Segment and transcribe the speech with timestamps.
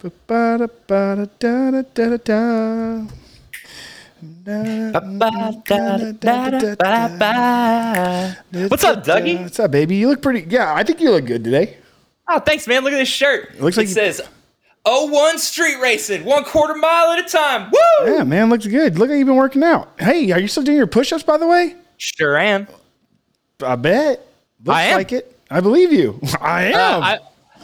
[0.00, 0.14] What's
[8.84, 9.42] up, Dougie?
[9.42, 9.96] What's up, baby?
[9.96, 10.46] You look pretty.
[10.48, 11.76] Yeah, I think you look good today.
[12.28, 12.84] Oh, thanks, man.
[12.84, 13.50] Look at this shirt.
[13.54, 14.20] It looks like it you- says
[14.86, 17.70] 01 Street Racing, one quarter mile at a time.
[17.70, 18.12] Woo!
[18.12, 18.98] Yeah, man, looks good.
[18.98, 19.92] Look like you've been working out.
[19.98, 21.74] Hey, are you still doing your push-ups, by the way?
[21.96, 22.68] Sure am.
[23.62, 24.24] I bet.
[24.64, 24.96] Looks I am.
[24.96, 25.38] like it.
[25.50, 26.20] I believe you.
[26.40, 27.02] I am.
[27.02, 27.18] Uh, I,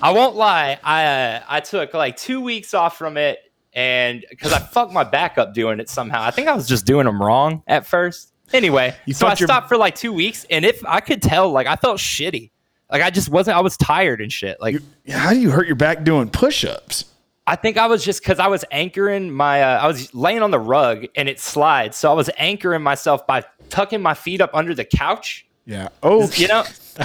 [0.05, 0.79] I won't lie.
[0.84, 3.39] I uh, I took like two weeks off from it,
[3.72, 6.22] and because I fucked my back up doing it somehow.
[6.22, 8.32] I think I was just doing them wrong at first.
[8.53, 11.50] Anyway, You so I your- stopped for like two weeks, and if I could tell,
[11.50, 12.50] like I felt shitty.
[12.93, 13.57] Like I just wasn't.
[13.57, 14.61] I was tired and shit.
[14.61, 14.76] Like
[15.11, 17.07] How do you hurt your back doing push-ups?
[17.46, 19.62] I think I was just because I was anchoring my.
[19.62, 23.26] Uh, I was laying on the rug and it slides, so I was anchoring myself
[23.26, 25.46] by tucking my feet up under the couch.
[25.64, 25.89] Yeah.
[26.03, 26.64] Oh, You know.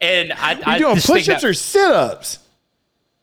[0.00, 2.38] And I, I you doing push-ups that- or sit-ups?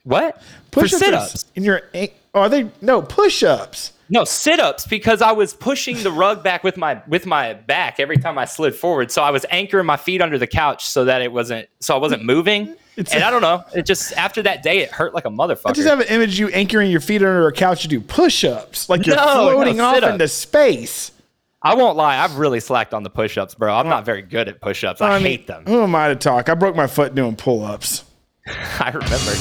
[0.03, 0.41] what
[0.71, 1.45] Push-ups sit-ups.
[1.55, 3.93] In your oh, are they no push-ups?
[4.09, 7.99] No sit ups because I was pushing the rug back with my with my back
[7.99, 9.11] every time I slid forward.
[9.11, 11.97] So I was anchoring my feet under the couch so that it wasn't so I
[11.99, 12.75] wasn't moving.
[12.95, 13.63] It's and I don't know.
[13.75, 15.71] It just after that day it hurt like a motherfucker.
[15.71, 17.99] I just have an image of you anchoring your feet under a couch to do
[17.99, 21.11] push-ups, like you're No, no, floating off into space.
[21.61, 22.17] I won't lie.
[22.17, 23.73] I've really slacked on the push ups, bro.
[23.73, 25.01] I'm not very good at push ups.
[25.01, 25.63] I, mean, hate them.
[25.65, 26.49] Who am I to talk?
[26.49, 28.03] I broke my foot doing pull-ups.
[28.47, 29.33] I remember.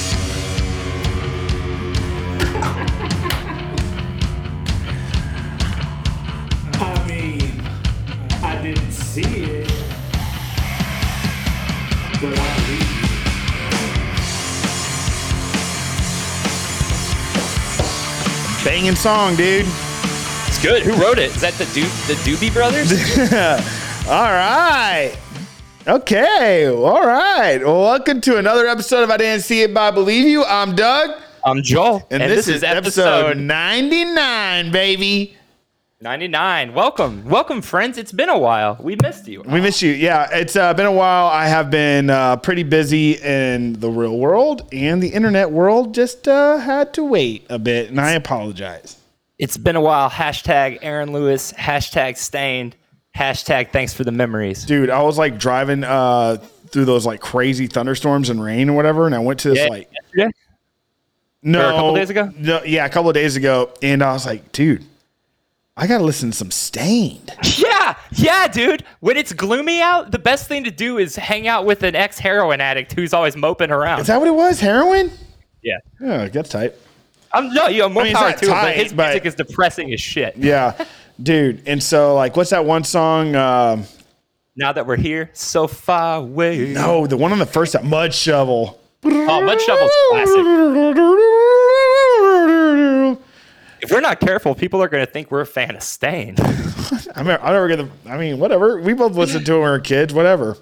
[6.79, 7.61] I mean,
[8.43, 9.67] I didn't see it,
[12.19, 12.81] but I believe
[18.57, 18.65] you.
[18.65, 19.67] Banging song, dude.
[20.61, 20.81] Good.
[20.81, 21.35] Who wrote it?
[21.35, 22.91] Is that the Do the Doobie Brothers?
[24.09, 25.15] All right.
[25.87, 26.67] Okay.
[26.67, 27.59] All right.
[27.63, 30.43] Well, welcome to another episode of I Didn't See It, but I Believe You.
[30.43, 31.21] I'm Doug.
[31.45, 35.37] I'm Joel, And, this, is episode 99, baby.
[36.01, 36.73] 99.
[36.73, 37.99] Welcome, welcome, friends.
[37.99, 38.77] It's been a while.
[38.81, 39.43] We missed you.
[39.43, 39.91] We miss you.
[39.91, 41.27] Yeah, it's uh, been a while.
[41.27, 45.93] I have been uh, pretty busy in the real world and the internet world.
[45.93, 48.97] Just uh, had to wait a bit, and I apologize.
[49.39, 50.09] It's been a while.
[50.09, 51.53] Hashtag Aaron Lewis.
[51.53, 52.75] Hashtag Staind.
[53.15, 54.63] Hashtag Thanks for the memories.
[54.65, 56.37] Dude, I was like driving uh,
[56.69, 59.67] through those like crazy thunderstorms and rain or whatever, and I went to this Yeah,
[59.67, 60.31] like yesterday?
[61.41, 62.31] no, Or a couple days ago?
[62.37, 64.83] No, yeah, a couple of days ago, and I was like, dude,
[65.75, 67.31] I gotta listen to some Staind.
[67.57, 68.83] Yeah, yeah, dude.
[68.99, 72.19] When it's gloomy out, the best thing to do is hang out with an ex
[72.19, 74.01] heroin addict who's always moping around.
[74.01, 74.59] Is that what it was?
[74.59, 75.11] Heroin?
[75.63, 75.77] yeah.
[76.01, 76.73] Oh, that's tight.
[77.31, 79.35] I'm no, you know, more I mean, power to him, but his but- music is
[79.35, 80.37] depressing as shit.
[80.37, 80.73] Yeah,
[81.21, 81.63] dude.
[81.67, 83.35] And so, like, what's that one song?
[83.35, 83.85] Um,
[84.55, 86.73] Now that we're here, so far away.
[86.73, 88.77] no, the one on the first that Mudshovel.
[89.03, 90.43] Oh, Mudshovel's classic.
[93.79, 96.35] If we're not careful, people are going to think we're a fan of Stain.
[97.15, 97.89] I mean, I never get the.
[98.09, 98.81] I mean, whatever.
[98.81, 100.13] We both listened to it when we were kids.
[100.13, 100.57] Whatever.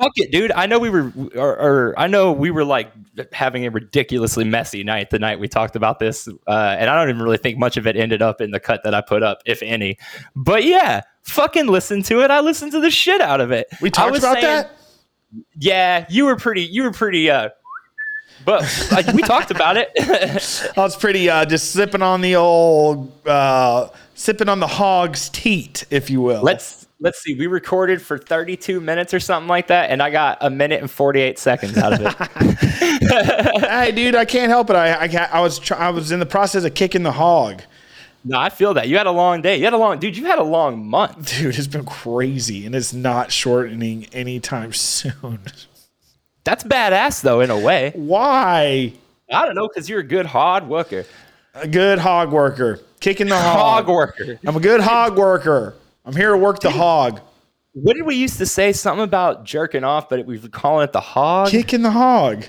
[0.00, 0.50] Fuck it, dude.
[0.52, 2.90] I know we were, or, or I know we were like
[3.32, 7.10] having a ridiculously messy night the night we talked about this, uh, and I don't
[7.10, 9.42] even really think much of it ended up in the cut that I put up,
[9.44, 9.98] if any.
[10.34, 12.30] But yeah, fucking listen to it.
[12.30, 13.66] I listened to the shit out of it.
[13.80, 14.70] We talked about saying- that.
[15.56, 16.62] Yeah, you were pretty.
[16.62, 17.30] You were pretty.
[17.30, 17.50] uh
[18.44, 19.90] But like, we talked about it.
[20.76, 25.84] I was pretty uh, just sipping on the old, uh, sipping on the hog's teat,
[25.90, 26.42] if you will.
[26.42, 27.34] let's let's see.
[27.34, 30.90] We recorded for 32 minutes or something like that, and I got a minute and
[30.90, 33.60] 48 seconds out of it.
[33.70, 34.76] hey, dude, I can't help it.
[34.76, 37.62] I I, I was try- I was in the process of kicking the hog.
[38.24, 39.56] no, I feel that you had a long day.
[39.56, 40.16] You had a long, dude.
[40.16, 41.38] You had a long month.
[41.38, 45.40] Dude, it's been crazy, and it's not shortening anytime soon.
[46.44, 47.92] That's badass though, in a way.
[47.94, 48.92] Why?
[49.32, 51.04] I don't know, because you're a good hard worker.
[51.54, 53.86] A good hog worker, kicking the hog.
[53.86, 54.38] Hog worker.
[54.46, 55.74] I'm a good hog worker.
[56.04, 57.20] I'm here to work the hog,
[57.72, 58.72] What did we used to say?
[58.72, 61.48] Something about jerking off, but we were calling it the hog.
[61.50, 62.44] kicking the hog.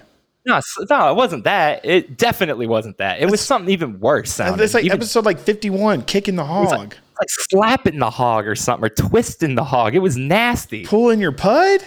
[0.47, 1.85] No, no, it wasn't that.
[1.85, 3.21] It definitely wasn't that.
[3.21, 4.31] It was something even worse.
[4.33, 4.63] Sounding.
[4.63, 6.69] It's like Even- episode like 51, kicking the hog.
[6.71, 9.93] like, like slapping the hog or something, or twisting the hog.
[9.93, 10.83] It was nasty.
[10.85, 11.81] Pulling your pud?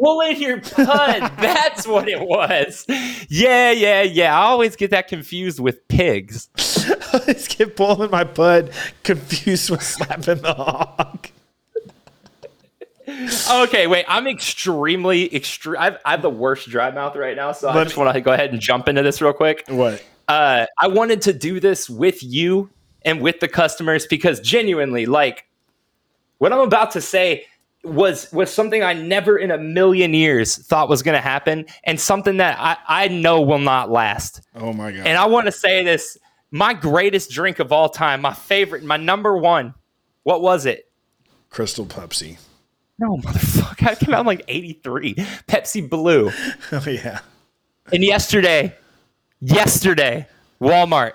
[0.00, 1.32] Pulling your pud.
[1.38, 2.84] That's what it was.
[3.28, 4.38] Yeah, yeah, yeah.
[4.38, 6.48] I always get that confused with pigs.
[7.12, 11.28] I just get pulling my pud, confused with slapping the hog.
[13.50, 14.04] Okay, wait.
[14.08, 15.78] I'm extremely extreme.
[15.78, 18.50] I have the worst dry mouth right now, so I just want to go ahead
[18.50, 19.64] and jump into this real quick.
[19.68, 20.02] What?
[20.26, 22.70] Uh, I wanted to do this with you
[23.04, 25.46] and with the customers because genuinely, like,
[26.38, 27.46] what I'm about to say
[27.84, 32.00] was was something I never in a million years thought was going to happen, and
[32.00, 34.40] something that I, I know will not last.
[34.54, 35.06] Oh my god.
[35.06, 36.16] And I want to say this:
[36.50, 39.74] my greatest drink of all time, my favorite, my number one.
[40.22, 40.90] What was it?
[41.50, 42.38] Crystal Pepsi.
[42.98, 43.88] No, motherfucker!
[43.88, 45.14] I came out in like '83.
[45.48, 46.30] Pepsi Blue.
[46.72, 47.20] Oh yeah.
[47.92, 48.74] And yesterday,
[49.40, 50.26] yesterday,
[50.60, 51.12] Walmart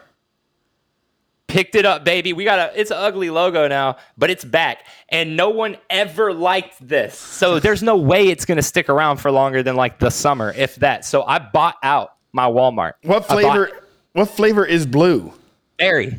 [1.50, 2.32] picked it up, baby.
[2.32, 4.86] We got a it's an ugly logo now, but it's back.
[5.10, 7.18] And no one ever liked this.
[7.18, 10.76] So there's no way it's gonna stick around for longer than like the summer, if
[10.78, 11.04] that.
[11.04, 12.94] So I bought out my Walmart.
[13.04, 13.72] What flavor?
[14.14, 15.34] What flavor is blue?
[15.78, 16.18] Berry.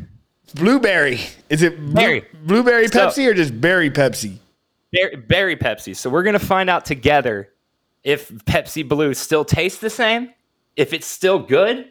[0.54, 1.20] Blueberry.
[1.48, 2.24] Is it blue- Berry.
[2.42, 4.38] blueberry So- Pepsi or just berry Pepsi?
[4.92, 5.94] Berry, berry Pepsi.
[5.96, 7.50] So we're gonna find out together
[8.02, 10.32] if Pepsi Blue still tastes the same,
[10.74, 11.86] if it's still good,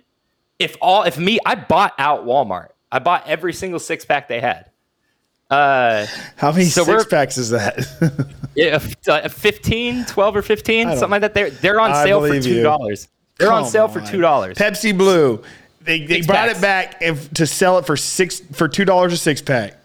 [0.57, 2.69] if all if me I bought out Walmart.
[2.91, 4.69] I bought every single six pack they had.
[5.50, 6.06] Uh,
[6.36, 7.88] How many So six packs is that?
[8.56, 11.33] yeah, uh, 15, 12 or 15, something like that.
[11.33, 13.07] They're they're on I sale for two dollars.
[13.38, 14.57] They're on Come sale for two dollars.
[14.57, 15.41] Pepsi Blue.
[15.81, 16.59] They, they Six brought packs.
[16.59, 19.75] it back if, to sell it for six for two dollars a six pack.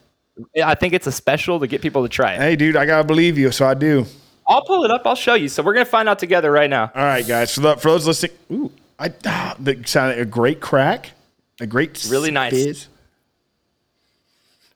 [0.63, 2.41] I think it's a special to get people to try it.
[2.41, 4.05] Hey, dude, I gotta believe you, so I do.
[4.47, 5.03] I'll pull it up.
[5.07, 5.49] I'll show you.
[5.49, 6.91] So we're gonna find out together right now.
[6.95, 7.55] All right, guys.
[7.55, 11.13] For, the, for those listening, ooh, I ah, that sounded a great crack,
[11.61, 12.53] a great Really nice.
[12.53, 12.89] fizz.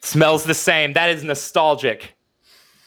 [0.00, 0.92] Smells the same.
[0.92, 2.14] That is nostalgic.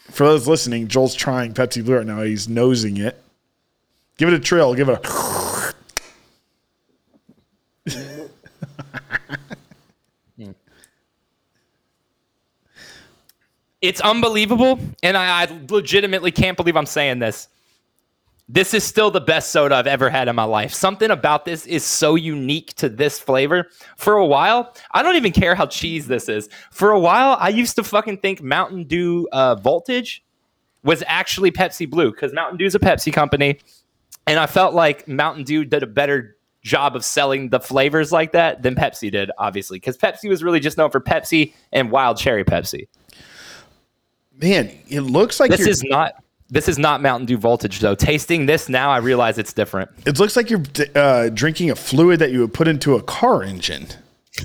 [0.09, 2.21] For those listening, Joel's trying Pepsi Blue right now.
[2.21, 3.21] He's nosing it.
[4.17, 4.73] Give it a trill.
[4.73, 5.51] Give it a.
[13.81, 17.47] It's unbelievable, and I, I legitimately can't believe I'm saying this.
[18.49, 20.73] This is still the best soda I've ever had in my life.
[20.73, 23.67] Something about this is so unique to this flavor.
[23.95, 26.49] For a while, I don't even care how cheese this is.
[26.69, 30.23] For a while, I used to fucking think Mountain Dew uh, Voltage
[30.83, 33.59] was actually Pepsi Blue because Mountain Dew's a Pepsi company,
[34.27, 38.33] and I felt like Mountain Dew did a better job of selling the flavors like
[38.33, 42.17] that than Pepsi did, obviously, because Pepsi was really just known for Pepsi and Wild
[42.17, 42.87] Cherry Pepsi.
[44.35, 46.15] Man, it looks like This you're, is not
[46.51, 47.95] this is not Mountain Dew voltage though.
[47.95, 49.89] Tasting this now, I realize it's different.
[50.05, 50.61] it looks like you're
[50.95, 53.87] uh, drinking a fluid that you would put into a car engine.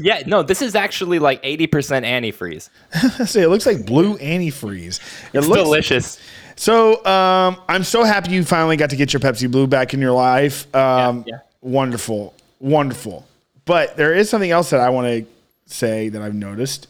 [0.00, 2.70] Yeah, no, this is actually like eighty percent antifreeze.
[2.94, 5.00] I say it looks like blue antifreeze.
[5.32, 6.20] It looks Delicious.
[6.56, 10.00] So um, I'm so happy you finally got to get your Pepsi Blue back in
[10.00, 10.74] your life.
[10.74, 11.38] Um, Yeah, yeah.
[11.60, 13.26] Wonderful, wonderful.
[13.64, 15.26] But there is something else that I want to
[15.66, 16.86] say that I've noticed.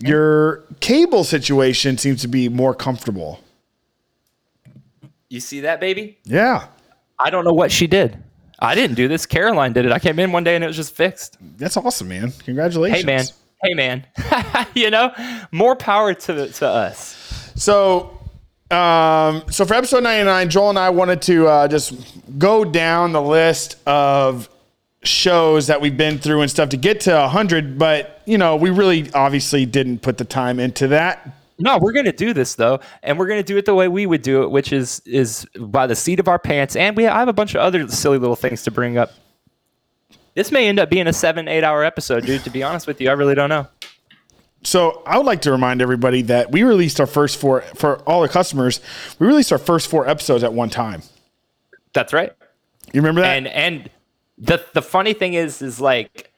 [0.00, 3.40] Your cable situation seems to be more comfortable.
[5.32, 6.18] You see that, baby?
[6.24, 6.66] Yeah,
[7.18, 8.22] I don't know what she did.
[8.58, 9.24] I didn't do this.
[9.24, 9.90] Caroline did it.
[9.90, 11.38] I came in one day and it was just fixed.
[11.56, 12.32] that's awesome, man.
[12.44, 13.00] Congratulations.
[13.00, 13.24] Hey man.
[13.62, 14.66] Hey man.
[14.74, 15.10] you know,
[15.50, 17.50] more power to to us.
[17.56, 18.18] So,
[18.70, 21.94] um, so for episode 99, Joel and I wanted to uh, just
[22.38, 24.50] go down the list of
[25.02, 28.68] shows that we've been through and stuff to get to 100, but you know, we
[28.68, 31.41] really obviously didn't put the time into that.
[31.58, 34.22] No, we're gonna do this though, and we're gonna do it the way we would
[34.22, 36.76] do it, which is is by the seat of our pants.
[36.76, 39.12] And we I have a bunch of other silly little things to bring up.
[40.34, 42.42] This may end up being a seven, eight hour episode, dude.
[42.44, 43.66] To be honest with you, I really don't know.
[44.64, 48.22] So I would like to remind everybody that we released our first four for all
[48.22, 48.80] the customers.
[49.18, 51.02] We released our first four episodes at one time.
[51.92, 52.32] That's right.
[52.92, 53.36] You remember that?
[53.36, 53.90] And and
[54.38, 56.32] the the funny thing is is like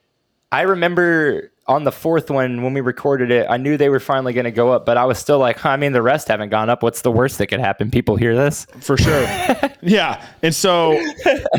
[0.50, 4.34] I remember on the fourth one when we recorded it, I knew they were finally
[4.34, 6.50] going to go up, but I was still like, huh, I mean, the rest haven't
[6.50, 6.82] gone up.
[6.82, 7.90] What's the worst that could happen?
[7.90, 8.66] People hear this.
[8.80, 9.22] for sure.
[9.82, 11.00] yeah, and so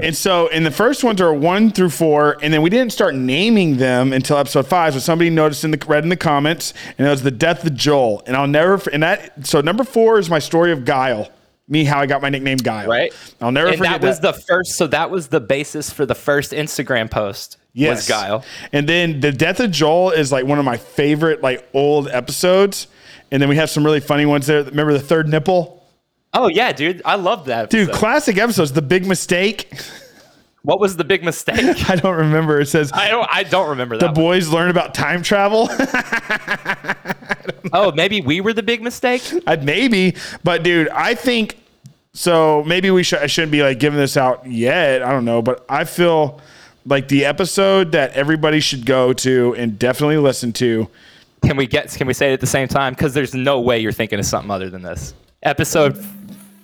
[0.02, 3.16] and so, and the first ones are one through four, and then we didn't start
[3.16, 4.94] naming them until episode five.
[4.94, 7.74] So somebody noticed in the read in the comments, and it was the death of
[7.74, 8.22] Joel.
[8.28, 9.48] And I'll never and that.
[9.48, 11.30] So number four is my story of Guile.
[11.68, 12.88] Me, how I got my nickname Guile.
[12.88, 13.12] Right.
[13.42, 14.76] I'll never and forget that was the first.
[14.78, 17.58] So that was the basis for the first Instagram post.
[17.76, 17.98] Yes.
[17.98, 18.44] Was Guile.
[18.74, 22.88] And then the death of Joel is like one of my favorite like old episodes.
[23.32, 24.64] And then we have some really funny ones there.
[24.64, 25.84] Remember the third nipple?
[26.34, 27.70] Oh yeah, dude, I love that.
[27.70, 28.74] Dude, classic episodes.
[28.74, 29.72] The big mistake.
[30.64, 31.60] what was the big mistake?
[31.90, 32.60] I don't remember.
[32.60, 33.28] It says I don't.
[33.32, 34.16] I don't remember the that.
[34.16, 34.26] one.
[34.26, 35.70] boys learn about time travel.
[37.74, 39.22] Oh, maybe we were the big mistake.
[39.46, 41.58] Uh, maybe, but dude, I think
[42.14, 42.64] so.
[42.64, 43.20] Maybe we should.
[43.20, 45.02] I shouldn't be like giving this out yet.
[45.04, 46.40] I don't know, but I feel
[46.86, 50.88] like the episode that everybody should go to and definitely listen to.
[51.44, 51.90] Can we get?
[51.92, 52.94] Can we say it at the same time?
[52.94, 55.14] Because there's no way you're thinking of something other than this.
[55.44, 55.98] Episode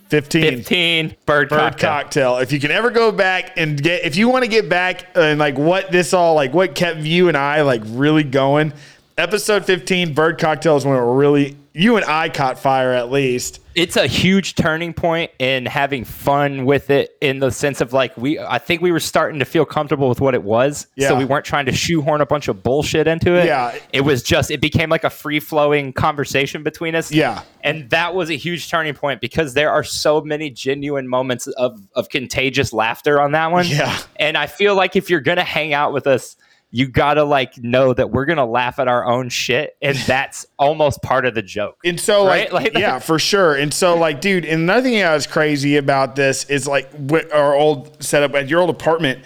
[0.10, 0.58] 15.
[0.58, 1.90] 15, bird, Bird cocktail.
[1.90, 2.38] cocktail.
[2.38, 5.40] If you can ever go back and get, if you want to get back and
[5.40, 8.74] like what this all like, what kept you and I like really going.
[9.18, 13.60] Episode 15, Bird Cocktail is when it really you and I caught fire at least.
[13.74, 18.16] it's a huge turning point in having fun with it in the sense of like
[18.18, 20.88] we I think we were starting to feel comfortable with what it was.
[20.96, 21.08] Yeah.
[21.08, 23.46] So we weren't trying to shoehorn a bunch of bullshit into it.
[23.46, 23.74] Yeah.
[23.94, 27.12] It was just it became like a free flowing conversation between us.
[27.12, 27.44] Yeah.
[27.64, 31.80] And that was a huge turning point because there are so many genuine moments of
[31.96, 33.66] of contagious laughter on that one.
[33.68, 33.98] Yeah.
[34.18, 36.36] And I feel like if you're gonna hang out with us
[36.72, 41.02] you gotta like know that we're gonna laugh at our own shit, and that's almost
[41.02, 41.78] part of the joke.
[41.84, 42.54] And so, like, Right?
[42.74, 43.56] Like- yeah, for sure.
[43.56, 47.34] And so, like, dude, and another thing that was crazy about this is like with
[47.34, 49.24] our old setup at your old apartment,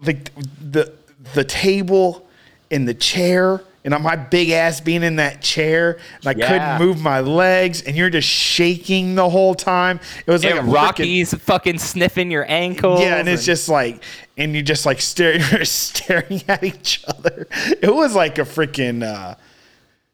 [0.00, 0.92] like the
[1.34, 2.26] the table
[2.70, 6.48] and the chair, and on my big ass being in that chair, and I Yeah.
[6.48, 10.00] couldn't move my legs, and you're just shaking the whole time.
[10.26, 13.00] It was like And a Rocky's fucking sniffing your ankles.
[13.00, 14.02] Yeah, and it's just like,
[14.36, 17.46] and you just like staring, staring at each other.
[17.80, 19.02] It was like a freaking.
[19.02, 19.36] Uh,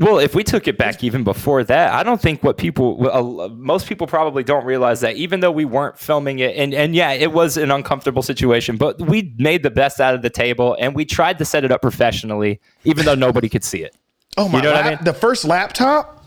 [0.03, 3.49] Well, if we took it back even before that, I don't think what people, uh,
[3.51, 7.13] most people probably don't realize that even though we weren't filming it, and, and yeah,
[7.13, 10.97] it was an uncomfortable situation, but we made the best out of the table and
[10.97, 13.95] we tried to set it up professionally, even though nobody could see it.
[14.37, 14.53] oh my!
[14.53, 14.57] God.
[14.57, 14.99] You know what I mean?
[15.05, 16.25] The first laptop.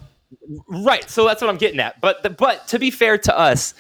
[0.68, 1.10] Right.
[1.10, 2.00] So that's what I'm getting at.
[2.00, 3.74] But the, but to be fair to us,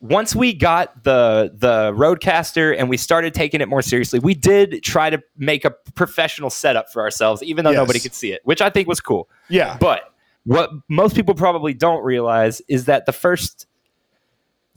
[0.00, 4.82] once we got the the RodeCaster and we started taking it more seriously, we did
[4.82, 7.78] try to make a professional setup for ourselves, even though Yes.
[7.78, 9.28] nobody could see it, which I think was cool.
[9.48, 9.76] Yeah.
[9.78, 10.12] But
[10.44, 13.66] what most people probably don't realize is that the first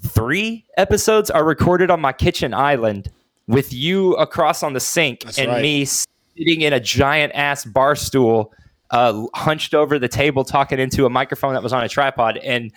[0.01, 3.09] three episodes are recorded on my kitchen island
[3.47, 5.61] with you across on the sink That's and right.
[5.61, 8.53] me sitting in a giant ass bar stool,
[8.91, 12.37] uh, hunched over the table, talking into a microphone that was on a tripod.
[12.37, 12.71] And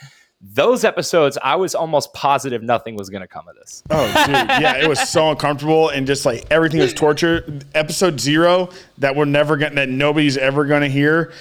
[0.55, 3.83] those episodes, I was almost positive nothing was going to come of this.
[3.91, 7.61] Oh, dude, yeah, it was so uncomfortable and just like everything was torture.
[7.75, 11.33] Episode zero that we're never gonna, that nobody's ever gonna hear.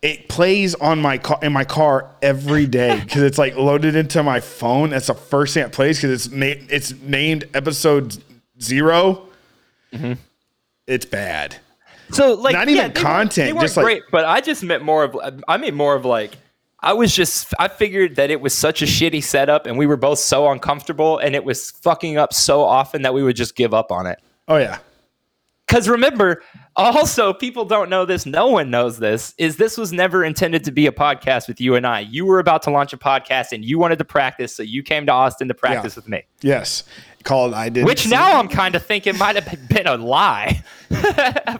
[0.00, 4.22] It plays on my car in my car every day because it's like loaded into
[4.22, 4.90] my phone.
[4.90, 8.16] That's the first thing it plays because it's na- it's named episode
[8.60, 9.26] 0
[9.92, 10.12] mm-hmm.
[10.86, 11.56] It's bad.
[12.12, 14.62] So like Not even they weren't- content, they weren't just like- great, but I just
[14.62, 15.16] meant more of
[15.48, 16.36] I mean more of like
[16.80, 19.96] I was just I figured that it was such a shitty setup and we were
[19.96, 23.74] both so uncomfortable and it was fucking up so often that we would just give
[23.74, 24.20] up on it.
[24.46, 24.78] Oh yeah,
[25.66, 26.42] Cuz remember,
[26.76, 30.70] also people don't know this, no one knows this, is this was never intended to
[30.72, 32.00] be a podcast with you and I.
[32.00, 35.04] You were about to launch a podcast and you wanted to practice, so you came
[35.06, 35.98] to Austin to practice Yeah.
[36.00, 36.22] with me.
[36.40, 36.84] yes.
[37.28, 37.84] Called I did.
[37.84, 40.62] Which now I'm kind of thinking might have been a lie.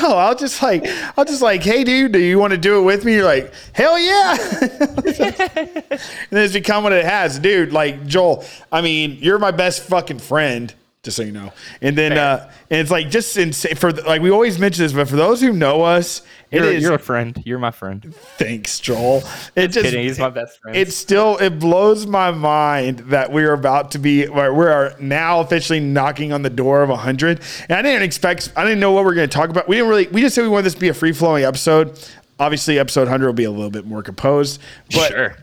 [0.00, 0.86] No, I'll just like
[1.16, 3.14] I'll just like, hey dude, do you want to do it with me?
[3.14, 4.36] You're like, hell yeah.
[4.60, 5.92] and
[6.30, 7.72] then it's become what it has, dude.
[7.72, 11.52] Like Joel, I mean, you're my best fucking friend, just so you know.
[11.82, 14.92] And then uh and it's like just insane for the- like we always mention this,
[14.92, 17.40] but for those who know us, it You're, is you're a friend.
[17.44, 18.12] You're my friend.
[18.36, 19.22] thanks, Joel.
[19.54, 20.76] It just Kidding, he's my best friend.
[20.76, 25.40] it still it blows my mind that we are about to be we are now
[25.40, 29.04] officially knocking on the door of 100 and i didn't expect i didn't know what
[29.04, 30.74] we are going to talk about we didn't really we just said we wanted this
[30.74, 31.98] to be a free-flowing episode
[32.38, 34.60] obviously episode 100 will be a little bit more composed
[34.92, 35.36] but sure.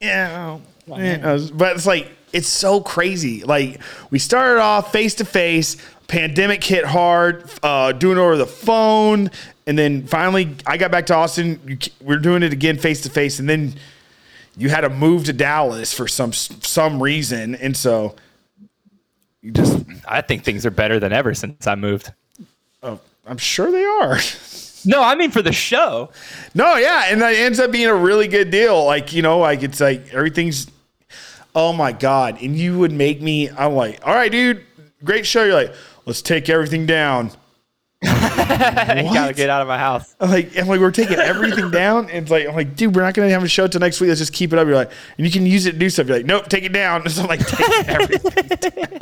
[0.00, 3.42] yeah, yeah, but it's like it's so crazy.
[3.44, 5.76] Like we started off face to face,
[6.08, 9.30] pandemic hit hard, uh, doing over the phone,
[9.70, 11.60] and then finally I got back to Austin.
[11.64, 13.74] You, we're doing it again face to face, and then
[14.56, 18.16] you had to move to Dallas for some some reason, and so
[19.42, 22.12] you just I think things are better than ever since I moved.
[22.82, 24.18] oh, I'm sure they are.
[24.82, 26.08] No, I mean for the show.
[26.54, 28.84] No, yeah, and that ends up being a really good deal.
[28.86, 30.66] Like you know, like it's like everything's.
[31.54, 32.42] Oh my god!
[32.42, 33.50] And you would make me.
[33.50, 34.64] I'm like, all right, dude,
[35.04, 35.44] great show.
[35.44, 35.74] You're like,
[36.06, 37.30] let's take everything down.
[39.14, 40.14] Gotta get out of my house.
[40.20, 42.10] I'm like, I'm like, we're taking everything down.
[42.10, 44.08] And it's like, I'm like, dude, we're not gonna have a show till next week.
[44.08, 44.66] Let's just keep it up.
[44.66, 46.06] You're like, and you can use it to do stuff.
[46.06, 47.02] You're like, nope, take it down.
[47.10, 48.98] So I'm like, take everything.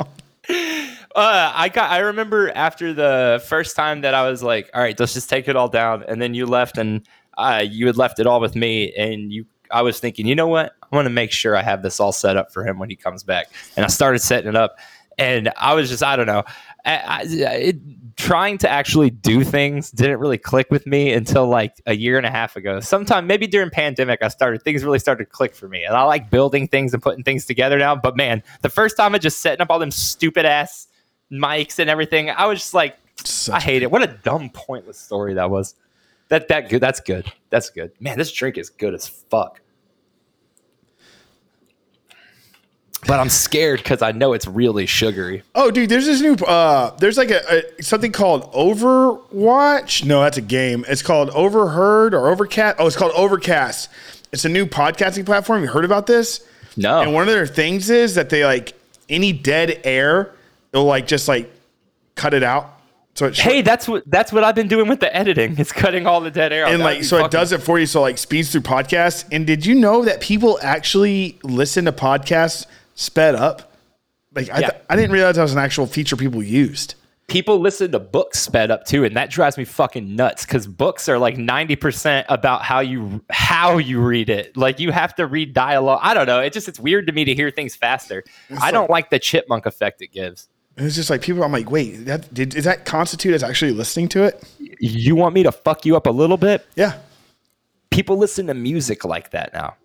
[1.15, 1.91] Uh, I got.
[1.91, 5.47] I remember after the first time that I was like, "All right, let's just take
[5.47, 7.01] it all down," and then you left, and
[7.37, 9.45] uh, you had left it all with me, and you.
[9.71, 10.73] I was thinking, you know what?
[10.81, 12.95] I want to make sure I have this all set up for him when he
[12.95, 14.77] comes back, and I started setting it up,
[15.19, 16.43] and I was just, I don't know,
[16.85, 17.21] I, I,
[17.55, 22.17] it, trying to actually do things didn't really click with me until like a year
[22.17, 22.79] and a half ago.
[22.79, 26.03] Sometime maybe during pandemic, I started things really started to click for me, and I
[26.03, 27.95] like building things and putting things together now.
[27.95, 30.87] But man, the first time I just setting up all them stupid ass
[31.31, 32.29] mics and everything.
[32.29, 33.91] I was just like, Such I hate it.
[33.91, 35.75] What a dumb, pointless story that was.
[36.29, 36.81] That that good.
[36.81, 37.31] That's good.
[37.49, 37.91] That's good.
[37.99, 39.61] Man, this drink is good as fuck.
[43.07, 45.43] But I'm scared because I know it's really sugary.
[45.55, 46.33] Oh, dude, there's this new.
[46.33, 50.05] Uh, there's like a, a something called Overwatch.
[50.05, 50.85] No, that's a game.
[50.87, 52.77] It's called Overheard or Overcast.
[52.79, 53.89] Oh, it's called Overcast.
[54.31, 55.63] It's a new podcasting platform.
[55.63, 56.45] You heard about this?
[56.77, 58.73] No, And one of their things is that they like
[59.09, 60.33] any dead air,
[60.71, 61.51] they'll like just like
[62.15, 62.75] cut it out.
[63.15, 65.57] So it hey, that's what that's what I've been doing with the editing.
[65.57, 66.67] It's cutting all the dead air.
[66.67, 67.85] and like so it does it for you.
[67.85, 69.25] So like speeds through podcasts.
[69.31, 72.65] And did you know that people actually listen to podcasts
[72.99, 73.71] sped up?
[74.35, 74.69] Like I, Yeah.
[74.69, 76.95] th- I didn't realize that was an actual feature people used.
[77.27, 81.07] people listen to books sped up too, and that drives me fucking nuts because books
[81.07, 84.57] are like ninety percent about how you how you read it.
[84.57, 85.99] Like you have to read dialogue.
[86.01, 86.39] I don't know.
[86.39, 88.23] It just it's weird to me to hear things faster.
[88.61, 90.47] I don't like the chipmunk effect it gives.
[90.77, 91.43] It's just like people.
[91.43, 94.43] I'm like, wait, that did does that constitute as actually listening to it?
[94.79, 96.65] You want me to fuck you up a little bit?
[96.75, 96.97] Yeah.
[97.91, 99.75] People listen to music like that now.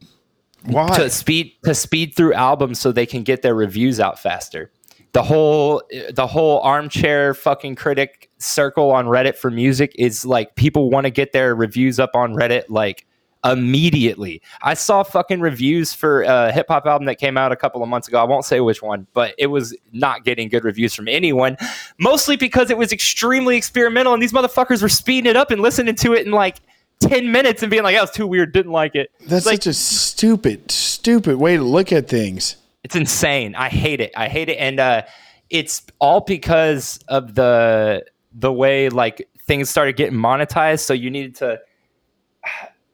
[0.67, 0.97] Why?
[0.97, 4.71] to speed to speed through albums so they can get their reviews out faster.
[5.13, 10.91] The whole the whole armchair fucking critic circle on Reddit for music is like people
[10.91, 13.07] want to get their reviews up on Reddit like
[13.45, 14.41] immediately.
[14.63, 17.89] I saw fucking reviews for a hip hop album that came out a couple of
[17.89, 18.19] months ago.
[18.19, 21.59] I won't say which one, but it was not getting good reviews from anyone,
[21.99, 25.95] mostly because it was extremely experimental and these motherfuckers were speeding it up and listening
[25.97, 26.57] to it in like
[27.01, 29.11] 10 minutes and being like, that was too weird, didn't like it.
[29.27, 32.57] That's like, such a stupid, stupid way to look at things.
[32.85, 33.55] It's insane.
[33.55, 34.13] I hate it.
[34.15, 35.03] I hate it, and uh,
[35.49, 40.81] it's all because of the the way like things started getting monetized.
[40.81, 41.61] So you needed to.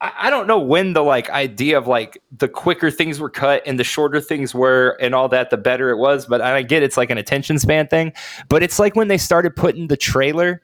[0.00, 3.62] I, I don't know when the like idea of like the quicker things were cut
[3.66, 6.24] and the shorter things were and all that, the better it was.
[6.24, 8.12] But I get it's like an attention span thing.
[8.48, 10.62] But it's like when they started putting the trailer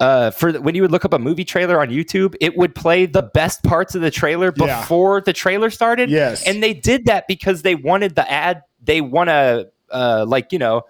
[0.00, 2.74] uh, for the, when you would look up a movie trailer on YouTube, it would
[2.74, 4.80] play the best parts of the trailer Yeah.
[4.80, 6.10] before the trailer started.
[6.10, 6.46] Yes.
[6.46, 8.62] and they did that because they wanted the ad.
[8.82, 10.82] They want to uh, like you know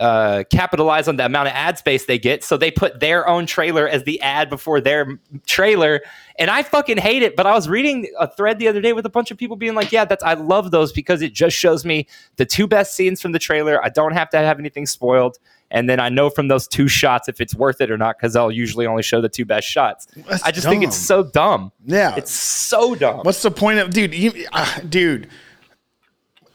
[0.00, 2.44] uh, capitalize on the amount of ad space they get.
[2.44, 6.00] So they put their own trailer as the ad before their trailer.
[6.38, 7.34] And I fucking hate it.
[7.34, 9.74] But I was reading a thread the other day with a bunch of people being
[9.74, 13.20] like, "Yeah, that's I love those because it just shows me the two best scenes
[13.20, 13.84] from the trailer.
[13.84, 15.38] I don't have to have anything spoiled."
[15.70, 18.32] And then I know from those two shots if it's worth it or not because
[18.32, 20.06] they'll usually only show the two best shots.
[20.16, 21.72] That's I just think it's so dumb.
[21.84, 22.14] Yeah.
[22.16, 23.20] It's so dumb.
[23.20, 24.14] What's the point of, dude?
[24.14, 25.28] You, uh, dude,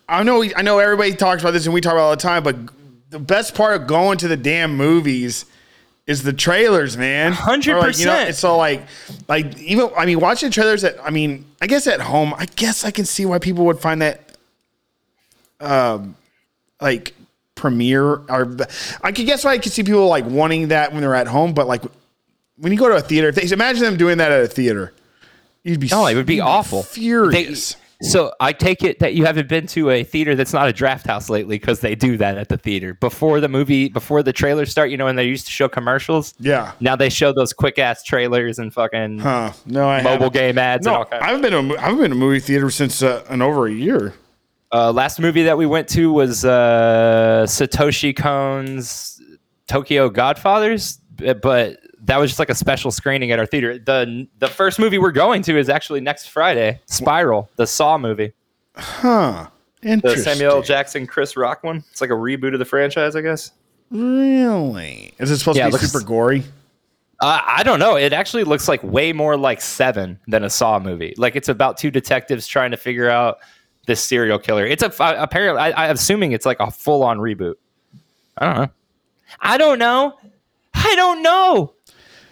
[0.10, 0.80] I know, I know.
[0.80, 2.43] Everybody talks about this, and we talk about it all the time.
[2.43, 2.58] But
[3.10, 5.45] the best part of going to the damn movies
[6.06, 7.34] is the trailers, man.
[7.34, 7.80] 100%.
[7.80, 8.84] Like, you know, it's so like,
[9.28, 10.84] like even I mean, watching trailers.
[10.84, 13.80] At I mean, I guess at home, I guess I can see why people would
[13.80, 14.38] find that,
[15.60, 16.15] um,
[16.82, 17.13] like
[17.56, 18.58] premiere or
[19.02, 21.54] I could guess why I could see people like wanting that when they're at home,
[21.54, 21.84] but like
[22.58, 24.94] when you go to a theater, th- imagine them doing that at a theater.
[25.63, 26.84] You'd be No, it would be awful.
[26.84, 27.74] furious.
[27.74, 30.74] They- so I take it that you haven't been to a theater that's not a
[30.74, 34.34] draft house lately because they do that at the theater before the movie, before the
[34.34, 34.89] trailers start.
[34.89, 36.34] You know, when they used to show commercials.
[36.38, 36.74] yeah.
[36.82, 39.54] Now they show those quick ass trailers and fucking Huh.
[39.66, 40.34] No, I mobile haven't.
[40.34, 41.24] game ads and No, all kinds.
[41.24, 43.24] I haven't been to a, mo- I haven't been to a movie theater since uh,
[43.30, 44.13] an over a year.
[44.74, 49.22] Uh, last movie that we went to was uh, Satoshi Kon's
[49.68, 53.78] Tokyo Godfathers, but that was just like a special screening at our theater.
[53.78, 58.34] the The first movie we're going to is actually next Friday, Spiral, the Saw movie,
[58.76, 59.48] Huh.
[59.82, 60.24] the Interesting.
[60.24, 60.62] Samuel L.
[60.64, 61.84] Jackson, Chris Rock one.
[61.92, 63.52] It's like a reboot of the franchise, I guess.
[63.92, 65.14] Really?
[65.20, 66.44] Is it supposed Yeah, to it be looks- super gory?
[67.20, 67.96] Uh, I don't know.
[67.96, 71.14] It actually looks like way more like Seven than a Saw movie.
[71.18, 73.38] Like it's about two detectives trying to figure out
[73.86, 74.65] this serial killer.
[74.65, 75.62] It's a apparently.
[75.62, 77.56] I, I'm assuming it's like a full on reboot.
[78.38, 78.69] I don't know.
[79.39, 80.13] I don't know.
[80.74, 81.74] I don't know.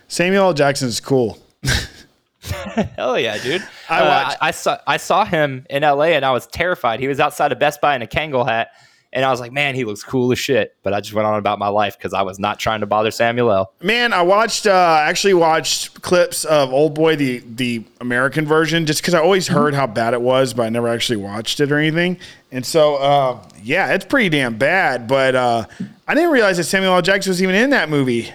[0.08, 0.54] Samuel L.
[0.54, 1.38] Jackson is cool.
[2.42, 3.64] Hell yeah, dude!
[3.90, 4.04] I Uh,
[4.42, 4.78] I, I saw.
[4.88, 6.16] I saw him in L.A.
[6.16, 7.00] and I was terrified.
[7.00, 8.72] He was outside of Best Buy in a Kangol hat,
[9.14, 11.38] and I was like, "Man, he looks cool as shit." But I just went on
[11.38, 13.74] about my life because I was not trying to bother Samuel L.
[13.82, 19.02] Man, I watched uh actually watched clips of Old Boy the the American version just
[19.02, 21.78] because I always heard how bad it was, but I never actually watched it or
[21.78, 22.18] anything.
[22.52, 25.08] And so uh yeah, it's pretty damn bad.
[25.08, 25.66] But uh
[26.08, 27.02] I didn't realize that Samuel L.
[27.02, 28.32] Jackson was even in that movie.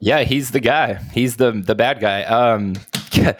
[0.00, 0.94] Yeah, he's the guy.
[1.12, 2.22] He's the the bad guy.
[2.22, 2.74] Um,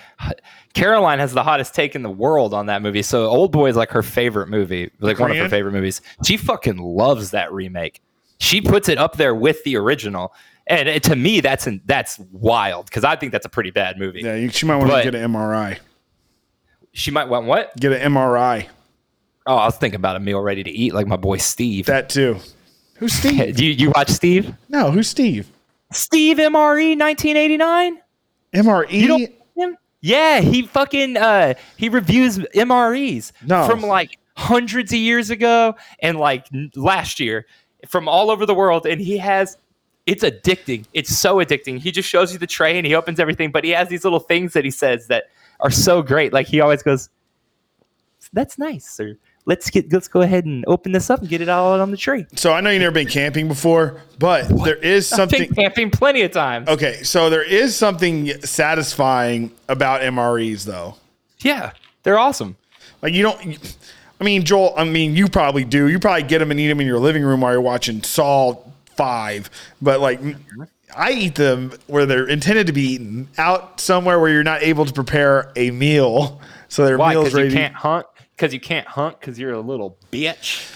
[0.78, 3.02] Caroline has the hottest take in the world on that movie.
[3.02, 6.00] So Old Boy is like her favorite movie, like one of her favorite movies.
[6.24, 8.00] She fucking loves that remake.
[8.38, 10.32] She puts it up there with the original,
[10.68, 13.98] and it, to me, that's an, that's wild because I think that's a pretty bad
[13.98, 14.20] movie.
[14.22, 15.78] Yeah, you, she might want But- to get an MRI.
[16.92, 17.76] She might want what?
[17.76, 18.68] Get an MRI.
[19.46, 21.86] Oh, I was thinking about a meal ready to eat, like my boy Steve.
[21.86, 22.38] That too.
[22.96, 23.56] Who's Steve?
[23.56, 24.54] Do you, you watch Steve?
[24.68, 25.50] no, who's Steve?
[25.92, 27.98] Steve MRE 1989.
[28.54, 29.32] MRE.
[30.00, 30.44] You don't him?
[30.44, 33.66] Yeah, he fucking uh he reviews MREs No.
[33.66, 37.46] from like hundreds of years ago and like last year
[37.88, 38.86] from all over the world.
[38.86, 39.56] And he has,
[40.06, 40.84] it's addicting.
[40.94, 41.78] It's so addicting.
[41.78, 44.20] He just shows you the tray and he opens everything, but he has these little
[44.20, 45.24] things that he says that
[45.60, 46.32] are so great.
[46.32, 47.08] Like he always goes,
[48.32, 48.98] that's nice.
[49.00, 49.16] Or
[49.48, 51.90] let's get, let's go ahead and open this up and get it all out on
[51.90, 52.26] the tree.
[52.36, 55.46] So I know you've never been camping before, but there is I've something.
[55.46, 56.68] been camping plenty of times.
[56.68, 60.96] Okay, so there is something satisfying about MREs, though.
[61.40, 62.56] Yeah, they're awesome.
[63.00, 63.78] Like you don't.
[64.20, 64.74] I mean, Joel.
[64.76, 65.88] I mean, you probably do.
[65.88, 68.56] You probably get them and eat them in your living room while you're watching Saw
[68.96, 69.48] Five.
[69.80, 70.20] But like,
[70.94, 74.84] I eat them where they're intended to be eaten out somewhere where you're not able
[74.84, 76.40] to prepare a meal.
[76.68, 77.12] So their Why?
[77.12, 78.06] meals Because you can't hunt.
[78.38, 80.72] Because you can't hunt because you're a little bitch.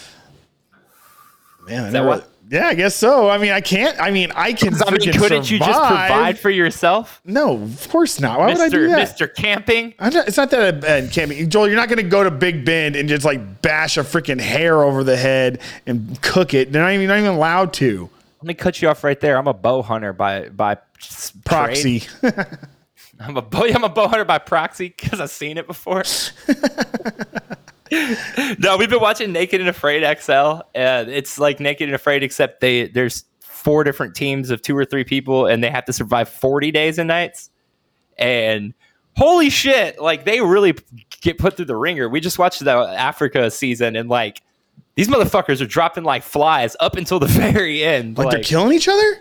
[1.69, 3.31] Man, that what- Yeah, I guess so.
[3.31, 4.01] I mean, I can't.
[4.01, 4.75] I mean, I can.
[4.87, 8.41] I mean, couldn't you just provide for yourself, No, of course not.
[8.41, 8.99] Why would I do that?
[8.99, 9.95] Mister Camping?
[10.01, 11.49] I'm not, it's not that I uh, can't.
[11.49, 14.41] Joel, you're not going to go to Big Bend and just like bash a freaking
[14.41, 16.73] hare over the head and cook it.
[16.73, 18.11] They're not even, not even allowed to.
[18.41, 19.39] Let me cut you off right there.
[19.39, 20.79] I'm a bow hunter by by
[21.45, 22.03] Proxy.
[23.23, 23.67] I'm a bow.
[23.67, 26.03] I'm a bow hunter by proxy because I've seen it before.
[28.59, 30.61] no, we've been watching Naked and Afraid XL.
[30.75, 34.85] and it's like Naked and Afraid, except they there's four different teams of two or
[34.85, 37.51] three people, and they have to survive 40 days and nights.
[38.19, 38.75] And
[39.17, 40.75] holy shit, like they really
[41.21, 42.09] get put through the wringer.
[42.09, 44.43] We just watched the Africa season, and like
[44.95, 48.19] these motherfuckers are dropping like flies up until the very end.
[48.19, 49.19] like, they're killing each other?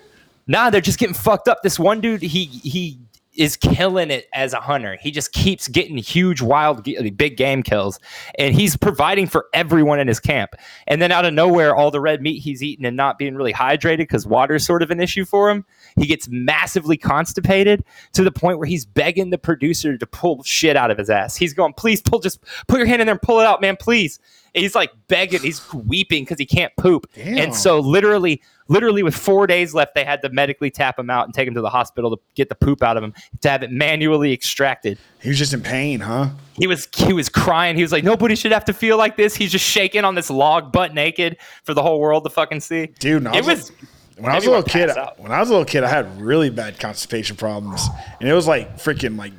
[0.48, 1.62] Nah, they're just getting fucked up.
[1.62, 2.98] This one dude, he he
[3.36, 4.98] is killing it as a hunter.
[5.00, 8.00] He just keeps getting huge, wild, big game kills,
[8.38, 10.52] and he's providing for everyone in his camp.
[10.88, 13.54] And then out of nowhere, all the red meat he's eating and not being really
[13.54, 15.65] hydrated because water is sort of an issue for him.
[15.98, 20.76] He gets massively constipated to the point where he's begging the producer to pull shit
[20.76, 21.36] out of his ass.
[21.36, 23.78] He's going, "Please pull, just put your hand in there and pull it out, man,
[23.78, 24.20] please."
[24.54, 27.38] He's like begging, he's weeping because he can't poop, Damn.
[27.38, 31.26] and so literally literally with four days left they had to medically tap him out
[31.26, 33.64] and take him to the hospital to get the poop out of him to have
[33.64, 34.98] it manually extracted.
[35.22, 36.30] He was just in pain, huh?
[36.58, 37.76] he was he was crying.
[37.76, 39.36] He was like nobody should have to feel like this.
[39.36, 42.88] He's just shaking on this log butt naked for the whole world to fucking see.
[43.00, 43.72] Dude, no, it was-
[44.18, 46.50] When I was a little kid, when I was a little kid, I had really
[46.52, 47.88] bad constipation problems,
[48.20, 49.34] and it was like freaking like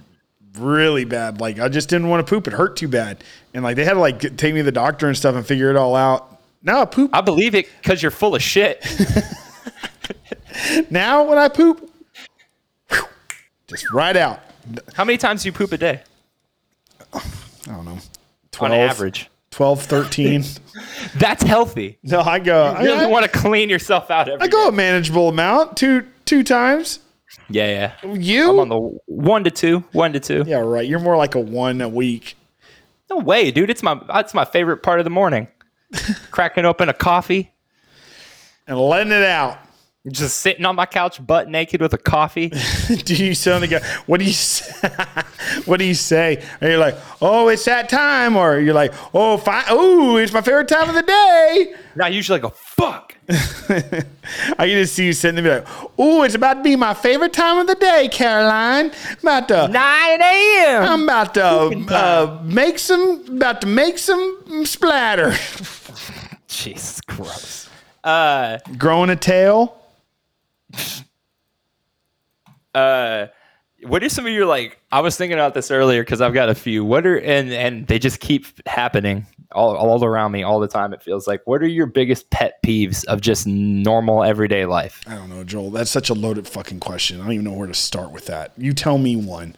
[0.58, 1.40] really bad.
[1.40, 3.94] Like I just didn't want to poop; it hurt too bad, and like they had
[3.94, 6.40] to like take me to the doctor and stuff and figure it all out.
[6.62, 7.10] Now I poop.
[7.12, 8.84] i believe it because you're full of shit
[10.90, 11.90] Now when I poop,
[12.90, 13.02] whew,
[13.66, 14.40] just right out.
[14.94, 16.02] how many times do you poop a day
[17.12, 17.20] I
[17.66, 17.98] don't know.
[18.52, 20.44] 12, on average 12, 13.
[21.16, 22.64] that's healthy no, I go.
[22.64, 24.68] I, you really I, want to clean yourself out every I go day.
[24.68, 27.00] a manageable amount, two two times.
[27.48, 28.50] Yeah yeah You?
[28.50, 30.86] i'm on the one to two one to two yeah, right.
[30.88, 32.36] You're more like a one a week.
[33.10, 33.68] No way, dude.
[33.70, 35.48] It's my that's my favorite part of the morning.
[36.30, 37.52] Cracking open a coffee,
[38.66, 39.58] and letting it out.
[40.10, 42.48] just sitting on my couch, butt naked with a coffee.
[43.04, 43.78] do you suddenly go?
[44.06, 44.88] What do you say?
[45.66, 46.42] what do you say?
[46.62, 50.40] Are you like, oh, it's that time, or you're like, oh, fine, oh, it's my
[50.40, 51.74] favorite time of the day?
[51.94, 53.11] And I usually go, fuck.
[53.28, 54.04] I
[54.58, 57.32] can just see you sitting there, be like, ooh, it's about to be my favorite
[57.32, 58.90] time of the day, Caroline.
[59.22, 60.82] About to, 9 a.m.
[60.82, 65.30] I'm about to uh, make some, about to make some splatter.
[66.48, 67.68] Jesus, gross.
[68.02, 69.78] Uh, Growing a tail.
[72.74, 73.26] uh,
[73.84, 74.78] what are some of your like?
[74.90, 76.84] I was thinking about this earlier because I've got a few.
[76.84, 80.92] What are and and they just keep happening all all around me all the time.
[80.92, 81.42] It feels like.
[81.44, 85.02] What are your biggest pet peeves of just normal everyday life?
[85.06, 85.70] I don't know, Joel.
[85.70, 87.20] That's such a loaded fucking question.
[87.20, 88.52] I don't even know where to start with that.
[88.56, 89.56] You tell me one.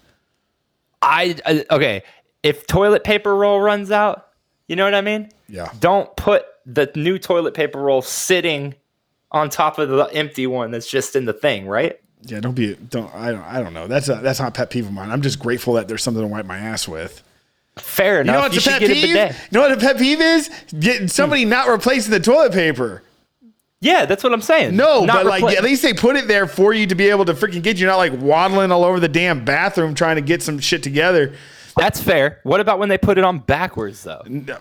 [1.03, 2.03] I, I okay.
[2.43, 4.29] If toilet paper roll runs out,
[4.69, 5.31] you know what I mean.
[5.49, 5.71] Yeah.
[5.81, 8.75] don't put the new toilet paper roll sitting
[9.31, 12.01] on top of the empty one that's just in the thing, right?
[12.23, 13.87] Yeah, don't be don't I don't I don't know.
[13.87, 15.11] That's a, that's not a pet peeve of mine.
[15.11, 17.23] I'm just grateful that there's something to wipe my ass with.
[17.79, 18.35] Fair You enough.
[18.35, 19.17] know what's a should pet get peeve?
[19.17, 19.29] a.
[19.29, 20.51] You know what a pet peeve is?
[20.79, 21.07] Getting hmm.
[21.09, 23.03] somebody not replacing the toilet paper.
[23.81, 24.77] Yeah, that's what I'm saying.
[24.77, 27.27] No, Not but like at least they put it there for you to be able
[27.27, 30.43] to freaking get you, not like waddling all over the damn bathroom trying to get
[30.43, 31.35] some shit together.
[31.77, 32.41] that's fair.
[32.45, 34.23] What about when they put it on backwards though?
[34.49, 34.55] Uh,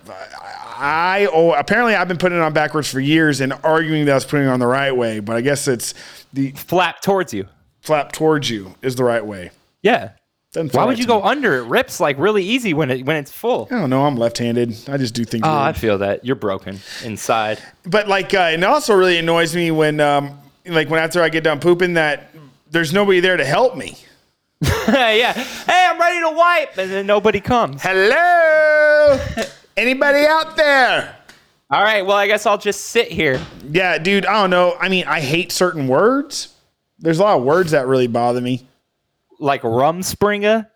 [0.76, 4.15] I oh apparently I've been putting it on backwards for years and arguing that I
[4.15, 5.93] was putting it on the right way, but I guess it's
[6.34, 7.47] the Flap towards you.
[7.82, 9.52] flap towards you is the right way.
[9.84, 10.10] Yeah.
[10.54, 11.24] Doesn't Why right would you go me.
[11.30, 11.56] under?
[11.56, 13.68] It rips like really easy when it when it's full.
[13.72, 14.06] I don't know.
[14.06, 14.88] I'm left-handed.
[14.88, 15.42] I just do things.
[15.46, 15.62] Oh, weird.
[15.62, 17.60] I feel that you're broken inside.
[17.86, 21.44] But like, uh, it also really annoys me when, um, like, when after I get
[21.44, 22.30] done pooping, that
[22.70, 23.98] there's nobody there to help me.
[24.88, 25.34] yeah.
[25.34, 27.82] Hey, I'm ready to wipe, and then nobody comes.
[27.82, 29.20] Hello.
[29.78, 31.16] Anybody out there?
[31.72, 32.06] All right.
[32.06, 33.42] Well, I guess I'll just sit here.
[33.72, 34.78] Yeah, dude, I don't know.
[34.80, 36.54] I mean, I hate certain words.
[37.00, 38.68] There's a lot of words that really bother me.
[39.44, 40.68] Like Rumspringa.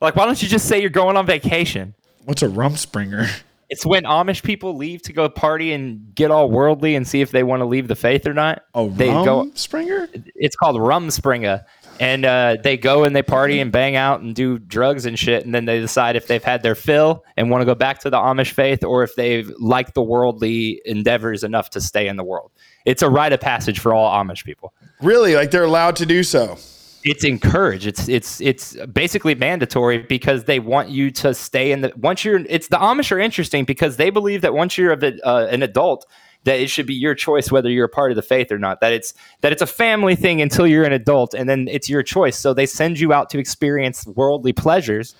[0.00, 1.94] Like, why don't you just say you're going on vacation?
[2.24, 3.28] What's a rumspringer?
[3.70, 7.30] It's when Amish people leave to go party and get all worldly and see if
[7.30, 8.62] they want to leave the faith or not.
[8.74, 9.46] Oh, they go.
[9.46, 10.30] rumspringer?
[10.36, 11.64] It's called Rumspringa,
[11.98, 15.46] and uh, they go and they party and bang out and do drugs and shit,
[15.46, 18.10] and then they decide if they've had their fill and want to go back to
[18.10, 22.24] the Amish faith or if they've liked the worldly endeavors enough to stay in the
[22.24, 22.52] world.
[22.84, 24.74] It's a rite of passage for all Amish people.
[25.00, 25.34] Really?
[25.34, 26.58] Like they're allowed to do so?
[27.04, 27.86] It's encouraged.
[27.86, 32.38] It's it's it's basically mandatory because they want you to stay in the once you're.
[32.48, 36.06] It's the Amish are interesting because they believe that once you're uh, an adult,
[36.44, 38.80] that it should be your choice whether you're a part of the faith or not.
[38.80, 39.12] That it's
[39.42, 42.38] that it's a family thing until you're an adult, and then it's your choice.
[42.38, 45.14] So they send you out to experience worldly pleasures.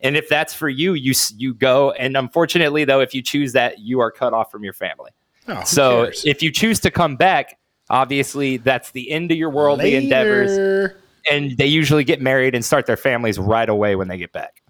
[0.00, 1.92] And if that's for you, you you go.
[1.92, 5.12] And unfortunately, though, if you choose that, you are cut off from your family.
[5.46, 9.94] Oh, So if you choose to come back, obviously that's the end of your worldly
[9.94, 11.00] endeavors Later.
[11.30, 14.62] And they usually get married and start their families right away when they get back.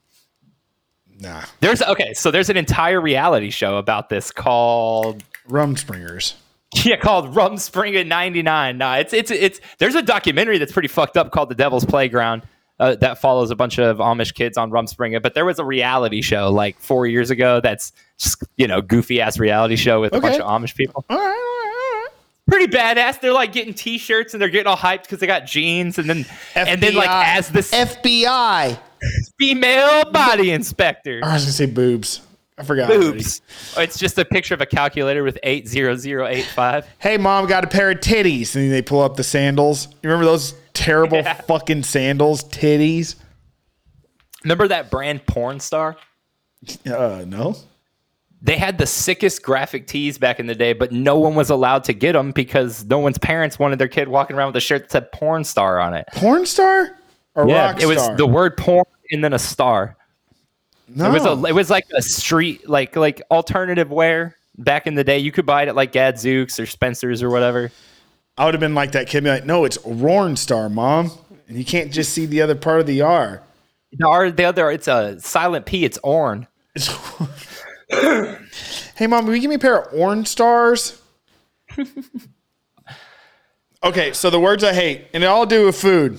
[1.20, 6.34] Nah, There's okay, so there's an entire reality show about this called rumspringers.
[6.84, 8.78] yeah, called Rumspringa 99.
[8.78, 12.42] Nah, it's it's it's there's a documentary that's pretty fucked up called The Devil's Playground.
[12.80, 16.22] Uh, that follows a bunch of Amish kids on Rumspringa, but there was a reality
[16.22, 20.20] show like four years ago that's just you know goofy ass reality show with a
[20.20, 21.04] bunch of Amish people.
[21.10, 21.47] All right,
[22.48, 23.20] Pretty badass.
[23.20, 26.24] They're like getting T-shirts and they're getting all hyped because they got jeans, and then
[26.54, 28.78] and then like as this FBI.
[29.38, 31.20] female body inspector.
[31.22, 32.22] I was gonna say boobs.
[32.56, 32.88] I forgot.
[32.88, 33.40] boobs.
[33.76, 36.86] It's just a picture of a calculator with eight zero zero eight five.
[36.98, 39.86] Hey, mom, got a pair of titties, and then they pull up the sandals.
[40.02, 41.34] You remember those terrible Yeah.
[41.34, 43.14] fucking sandals, titties?
[44.42, 45.96] Remember that brand Porn Star?
[46.86, 47.56] Uh, no.
[48.40, 51.84] They had the sickest graphic tees back in the day, but no one was allowed
[51.84, 54.82] to get them because no one's parents wanted their kid walking around with a shirt
[54.82, 56.06] that said Porn Star on it.
[56.12, 56.96] Porn star
[57.34, 59.96] or rock it was the word porn and then a star.
[60.88, 61.06] no.
[61.06, 65.04] It was a it was like a street like like alternative wear back in the
[65.04, 65.18] day.
[65.18, 67.72] You could buy it at like Gadzooks or Spencer's or whatever.
[68.36, 69.24] I would have been like that kid.
[69.24, 71.10] Be like, no, it's Rorn star, mom,
[71.48, 73.42] and you can't just see the other part of the R.
[73.92, 75.84] The, R- the other it's a silent P.
[75.84, 76.46] It's Orn.
[77.90, 81.00] Hey, mom, will you give me a pair of orange stars?
[83.84, 86.18] okay, so the words I hate, and they all do with food.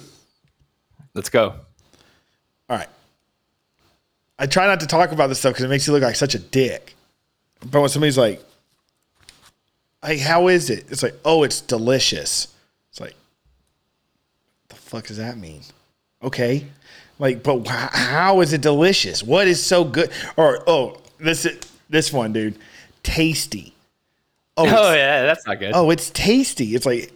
[1.14, 1.56] Let's go.
[2.70, 2.88] All right.
[4.38, 6.36] I try not to talk about this stuff because it makes you look like such
[6.36, 6.96] a dick.
[7.60, 8.42] But when somebody's like,
[10.02, 12.48] "Hey, how is it?" It's like, "Oh, it's delicious."
[12.92, 13.16] It's like,
[14.70, 15.64] the fuck does that mean?
[16.24, 16.66] Okay,
[17.18, 19.22] like, but wh- how is it delicious?
[19.22, 20.10] What is so good?
[20.38, 21.48] Or oh, this
[21.90, 22.58] this one, dude,
[23.04, 23.74] tasty.
[24.58, 25.72] Oh, Oh yeah, that's not good.
[25.74, 26.76] oh, it's tasty.
[26.76, 27.14] It's like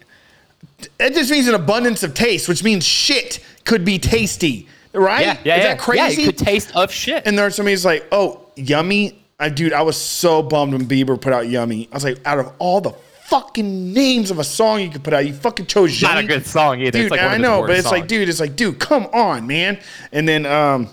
[0.99, 5.21] it just means an abundance of taste, which means shit could be tasty, right?
[5.25, 5.67] yeah, yeah, Is yeah.
[5.69, 6.21] that crazy?
[6.21, 7.25] Yeah, it could taste of shit.
[7.25, 11.33] and there's somebody's like, "Oh, yummy." I dude, I was so bummed when Bieber put
[11.33, 12.91] out "Yummy." I was like, out of all the
[13.25, 16.45] fucking names of a song you could put out, you fucking chose not a good
[16.45, 16.91] song either.
[16.91, 19.79] Dude, it's like I know, but it's like, dude, it's like, dude, come on, man.
[20.11, 20.87] And then, um,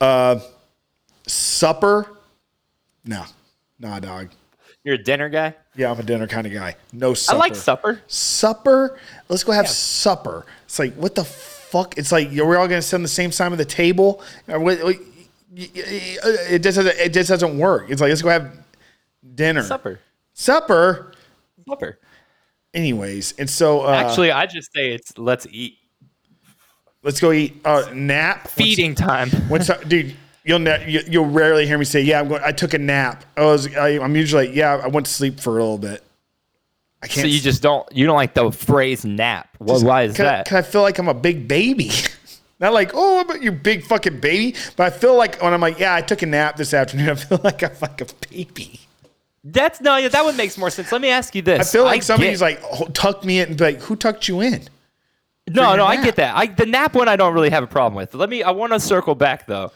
[0.00, 0.38] uh,
[1.28, 2.06] supper.
[3.04, 3.24] No,
[3.78, 4.30] nah, dog.
[4.84, 5.54] you're a dinner guy.
[5.76, 6.76] Yeah, I'm a dinner kind of guy.
[6.92, 7.36] No supper.
[7.36, 8.02] I like supper.
[8.06, 8.98] supper.
[9.28, 10.44] Let's go have supper.
[10.64, 11.96] It's like what the fuck?
[11.98, 14.22] It's like we're all gonna sit on the same side of the table.
[14.48, 14.58] Uh,
[15.54, 16.96] It just doesn't.
[16.98, 17.90] It just doesn't work.
[17.90, 18.52] It's like let's go have
[19.34, 19.62] dinner.
[19.62, 20.00] Supper.
[20.34, 21.12] Supper.
[21.68, 21.98] Supper.
[22.74, 25.78] Anyways, and so uh, Actually, I just say it's let's eat.
[27.02, 27.60] let's go eat.
[27.64, 28.48] Uh, nap.
[28.48, 29.30] Feeding time.
[29.48, 30.14] What's, what's dude?
[30.48, 32.40] You'll ne- you, you'll rarely hear me say, "Yeah, I'm going.
[32.42, 33.76] I took a nap." I was.
[33.76, 36.02] I, I'm usually like, "Yeah, I went to sleep for a little bit."
[37.02, 37.20] I can't.
[37.20, 39.50] So you just don't you don't like the phrase nap.
[39.58, 40.46] Well, why is that?
[40.46, 41.90] can I feel like I'm a big baby?
[42.60, 44.56] Not like, oh, but you big fucking baby.
[44.76, 47.08] But I feel like when I'm like, yeah, I took a nap this afternoon.
[47.10, 48.80] I feel like I'm like a baby.
[49.44, 50.90] That's no, yeah, that one makes more sense.
[50.90, 51.60] Let me ask you this.
[51.60, 54.28] I feel like somebody's get- like oh, tucked me in and be like, who tucked
[54.28, 54.62] you in?
[55.46, 56.36] No, no, I get that.
[56.36, 58.14] I the nap one I don't really have a problem with.
[58.14, 59.72] Let me I want to circle back though.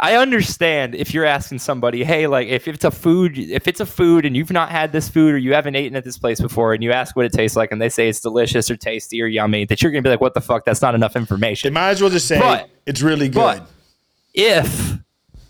[0.00, 3.86] I understand if you're asking somebody, hey, like if it's a food, if it's a
[3.86, 6.72] food and you've not had this food or you haven't eaten at this place before,
[6.74, 9.26] and you ask what it tastes like, and they say it's delicious or tasty or
[9.26, 10.64] yummy, that you're gonna be like, what the fuck?
[10.64, 11.72] That's not enough information.
[11.72, 13.34] They might as well just say But- it's really good.
[13.62, 13.68] but-
[14.34, 14.94] If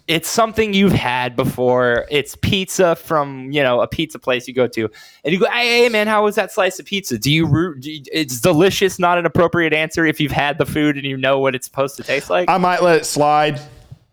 [0.09, 4.67] it's something you've had before, it's pizza from you know a pizza place you go
[4.67, 4.91] to,
[5.25, 7.17] and you go, hey, hey man, how was that slice of pizza?
[7.17, 8.99] Do you, do you- It's delicious.
[8.99, 11.97] Not an appropriate answer if you've had the food and you know what it's supposed
[11.99, 12.49] to taste like.
[12.51, 13.61] I might let it slide.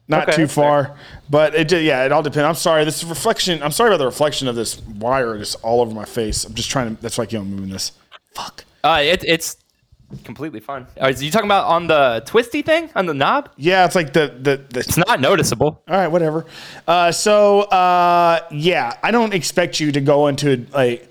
[0.08, 0.84] Not Okay, too that's fair.
[0.86, 0.98] far.
[1.30, 2.46] But it ju- yeah, it all depends.
[2.48, 2.86] I'm sorry.
[2.86, 3.62] This reflection.
[3.62, 6.46] I'm sorry about the reflection of this wire just all over my face.
[6.46, 7.02] I'm just trying to.
[7.02, 7.92] That's why I keep on moving this.
[8.34, 8.64] Fuck.
[8.84, 9.58] Uh, it, it's
[10.24, 10.88] completely fine.
[11.02, 13.50] Are you talking about on the twisty thing on the knob?
[13.58, 14.80] Yeah, it's like the the the.
[14.80, 15.82] It's not noticeable.
[15.88, 16.46] All right, whatever.
[16.88, 21.10] Uh, so uh, yeah, I don't expect you to go into like,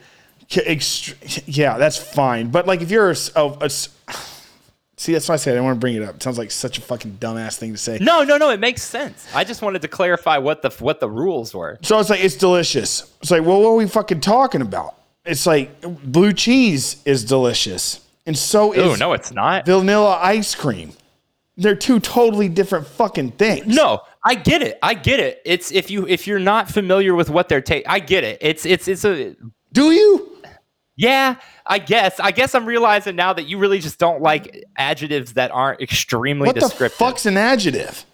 [0.48, 2.48] ext- yeah, that's fine.
[2.50, 3.90] But like, if you're a, s- a- a s-
[4.96, 6.16] see, that's why I said I didn't want to bring it up.
[6.16, 7.98] It sounds like such a fucking dumbass thing to say.
[8.00, 8.50] No, no, no.
[8.50, 9.26] It makes sense.
[9.34, 11.78] I just wanted to clarify what the what the rules were.
[11.82, 13.12] So it's like it's delicious.
[13.20, 14.94] It's like, well, what are we fucking talking about?
[15.24, 19.66] It's like blue cheese is delicious, and so Oh is no, it's not.
[19.66, 20.92] vanilla ice cream.
[21.56, 23.66] They're two totally different fucking things.
[23.66, 24.78] No, I get it.
[24.82, 25.40] I get it.
[25.44, 28.38] It's if you if you're not familiar with what they're taking, I get it.
[28.40, 29.34] It's it's it's a
[29.72, 30.35] do you?
[30.96, 31.36] Yeah.
[31.66, 32.18] I guess.
[32.20, 36.46] I guess I'm realizing now that you really just don't like adjectives that aren't extremely
[36.46, 36.96] What the descriptive.
[36.98, 38.04] fuck's an adjective?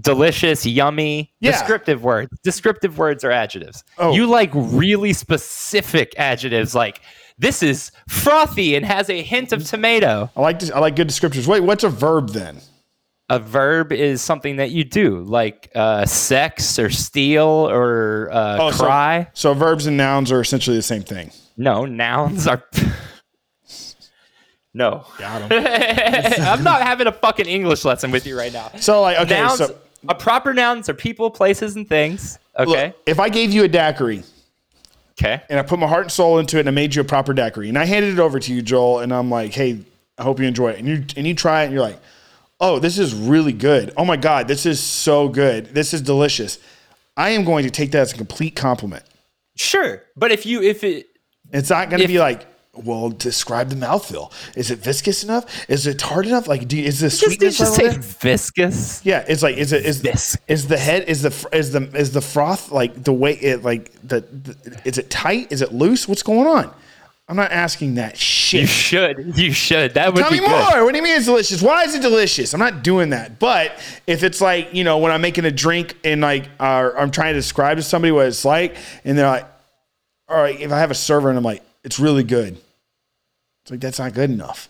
[0.00, 1.52] Delicious, yummy, Yeah.
[1.52, 2.28] descriptive words.
[2.42, 3.84] Descriptive words are adjectives.
[3.96, 4.12] Oh.
[4.12, 7.00] You like really specific adjectives, like
[7.38, 10.30] this is frothy and has a hint of tomato.
[10.36, 11.46] I like I like good descriptors.
[11.46, 12.58] Wait, what's a verb then?
[13.30, 18.70] a verb is something that you do, like uh, sex or steal or uh, Oh,
[18.70, 19.28] so- cry.
[19.32, 21.30] So, verbs and nouns are essentially the same thing.
[21.56, 22.62] No, nouns are.
[24.74, 25.04] no.
[25.18, 25.52] Got 'em.
[26.42, 28.70] I'm not having a fucking English lesson with you right now.
[28.80, 29.76] So like okay, nouns, so
[30.08, 32.38] a proper nouns are people, places, and things.
[32.58, 32.86] Okay.
[32.88, 34.22] look, if I gave you a daiquiri
[35.18, 35.42] okay.
[35.48, 37.32] and I put my heart and soul into it and I made you a proper
[37.32, 39.80] daiquiri and I handed it over to you, Joel, and I'm like, hey,
[40.18, 40.78] I hope you enjoy it.
[40.78, 41.98] And you and you try it and you're like,
[42.60, 43.92] oh, this is really good.
[43.96, 45.66] Oh my God, this is so good.
[45.66, 46.58] This is delicious.
[47.16, 49.04] I am going to take that as a complete compliment.
[49.56, 51.06] Sure, but if you if it
[51.54, 54.32] It's not going to be like, well, describe the mouthfeel.
[54.56, 55.70] Is it viscous enough?
[55.70, 56.48] Is it tart enough?
[56.48, 57.98] Like, do is the just, sweetness just say there?
[58.00, 59.04] viscous.
[59.04, 60.36] Yeah, it's like is it is Viscous.
[60.48, 63.92] is the head is the is the is the froth like the way it like
[64.02, 65.52] the, the is it tight?
[65.52, 66.08] Is it loose?
[66.08, 66.74] What's going on?
[67.26, 68.62] I'm not asking that shit.
[68.62, 69.38] You should.
[69.38, 69.94] You should.
[69.94, 70.50] That would Tell me good.
[70.50, 70.84] more.
[70.84, 71.62] What do you mean it's delicious?
[71.62, 72.52] Why is it delicious?
[72.52, 73.38] I'm not doing that.
[73.38, 77.10] But if it's like you know when I'm making a drink and like uh, I'm
[77.12, 79.46] trying to describe to somebody what it's like, and they're like,
[80.28, 82.56] all right, if I have a server and I'm like, it's really good.
[83.62, 84.68] It's like that's not good enough.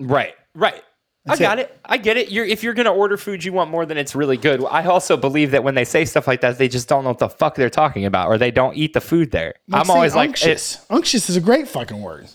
[0.00, 0.82] Right, right.
[1.24, 1.70] That's I got it.
[1.70, 1.80] it.
[1.84, 2.32] I get it.
[2.32, 4.64] You're if you're gonna order food you want more than it's really good.
[4.68, 7.18] I also believe that when they say stuff like that, they just don't know what
[7.20, 9.54] the fuck they're talking about, or they don't eat the food there.
[9.72, 10.84] I'm always like, unctuous.
[10.90, 12.26] unctuous is a great fucking word.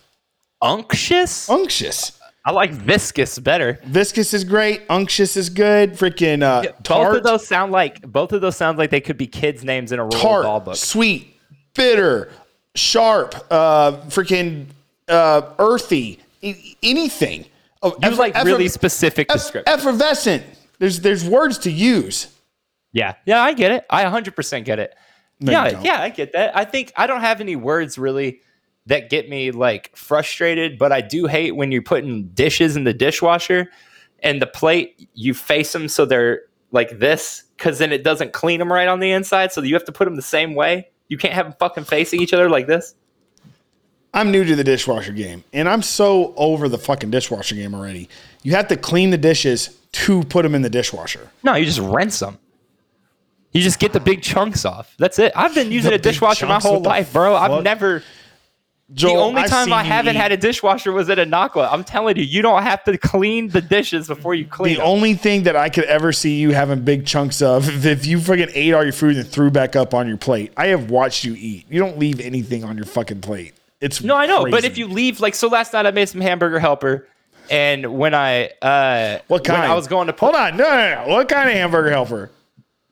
[0.61, 1.49] unctuous.
[1.49, 2.19] Unctuous.
[2.45, 3.77] I like viscous better.
[3.83, 4.83] Viscous is great.
[4.89, 5.93] Unctuous is good.
[5.93, 9.27] Freaking uh, Both of those sound like both of those sound like they could be
[9.27, 10.75] kids' names in a Dahl tart, book.
[10.77, 11.36] sweet,
[11.77, 12.29] bitter,
[12.75, 14.65] sharp, uh, freaking
[15.07, 17.45] uh, earthy, e- anything.
[17.81, 20.43] Oh, You effer- like really specific eff- effervescent.
[20.79, 22.27] There's there's words to use.
[22.91, 23.85] Yeah, yeah, I get it.
[23.89, 24.95] I 100% get it.
[25.39, 26.57] No, yeah, yeah, I get that.
[26.57, 28.41] I think I don't have any words really
[28.87, 32.93] that get me like frustrated, but I do hate when you're putting dishes in the
[32.93, 33.69] dishwasher
[34.23, 38.57] and the plate you face them so they're like this because then it doesn't clean
[38.59, 39.51] them right on the inside.
[39.51, 40.87] So you have to put them the same way.
[41.09, 42.95] You can't have them fucking facing each other like this.
[44.13, 48.09] I'm new to the dishwasher game, and I'm so over the fucking dishwasher game already.
[48.41, 51.29] You have to clean the dishes to put them in the dishwasher.
[51.43, 52.39] No, you just rinse them.
[53.51, 54.93] You just get the big chunks off.
[54.97, 55.31] That's it.
[55.35, 57.33] I've been using The a dishwasher my whole life, bro.
[57.33, 57.51] fuck?
[57.51, 58.03] I've never.
[58.93, 61.67] Joel, the only time I haven't had a dishwasher was at a Nakwa.
[61.69, 64.87] I'm telling you, you don't have to clean the dishes before you clean The them.
[64.87, 68.49] only thing that I could ever see you having big chunks of, if- you fucking
[68.53, 70.53] ate all your food and threw back up on your plate.
[70.55, 71.65] I have watched you eat.
[71.69, 73.55] You don't leave anything on your fucking plate.
[73.81, 76.21] It's No, I know, but if you leave, like, so last night I made some
[76.21, 77.07] hamburger helper,
[77.51, 79.61] and when I uh, what kind?
[79.61, 81.13] when I was going to hold on, no, no, no.
[81.13, 82.31] What kind of hamburger helper?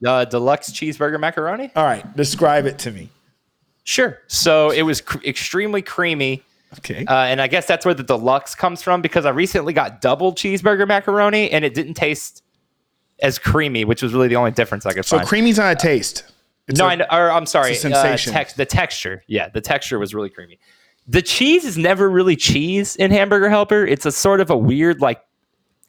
[0.05, 1.71] uh, deluxe cheeseburger macaroni.
[1.75, 3.09] All right, describe it to me.
[3.85, 4.19] Sure.
[4.27, 6.43] So it was cr- extremely creamy.
[6.79, 7.05] Okay.
[7.05, 10.33] Uh, and I guess that's where the deluxe comes from because I recently got double
[10.33, 12.43] cheeseburger macaroni and it didn't taste
[13.21, 15.25] as creamy, which was really the only difference I could so find.
[15.25, 16.25] So creamy's not a taste.
[16.67, 18.33] It's no, a- I know, or I'm sorry, it's a uh, sensation.
[18.33, 19.23] tex- the texture.
[19.27, 20.59] Yeah, the texture was really creamy.
[21.07, 23.85] The cheese is never really cheese in Hamburger Helper.
[23.85, 25.21] It's a sort of a weird like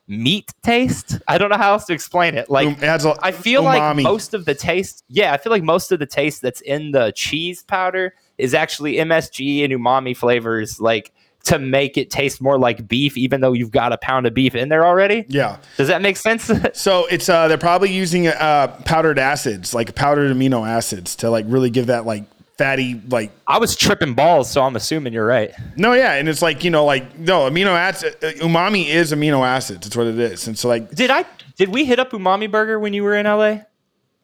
[0.09, 1.19] meat taste.
[1.27, 2.49] I don't know how else to explain it.
[2.49, 5.51] Like Um, it adds a- I feel like most of the taste, yeah, I feel
[5.51, 10.17] like most of the taste that's in the cheese powder is actually MSG and umami
[10.17, 11.13] flavors, like
[11.45, 14.55] to make it taste more like beef, even though you've got a pound of beef
[14.57, 15.25] in there already.
[15.29, 15.59] yeah.
[15.77, 16.51] Does that make sense?
[16.75, 21.47] So it's uh they're probably using uh powdered acids, like powdered amino acids, to like
[21.49, 22.25] really give that like
[22.59, 25.53] fatty like I was tripping balls, so I'm assuming you're right.
[25.77, 29.47] no yeah and it's like you know like no amino acid uh, umami is amino
[29.47, 31.25] acids it's what it is and so like Did I?
[31.57, 33.59] Did we hit up Umami Burger when you were in LA?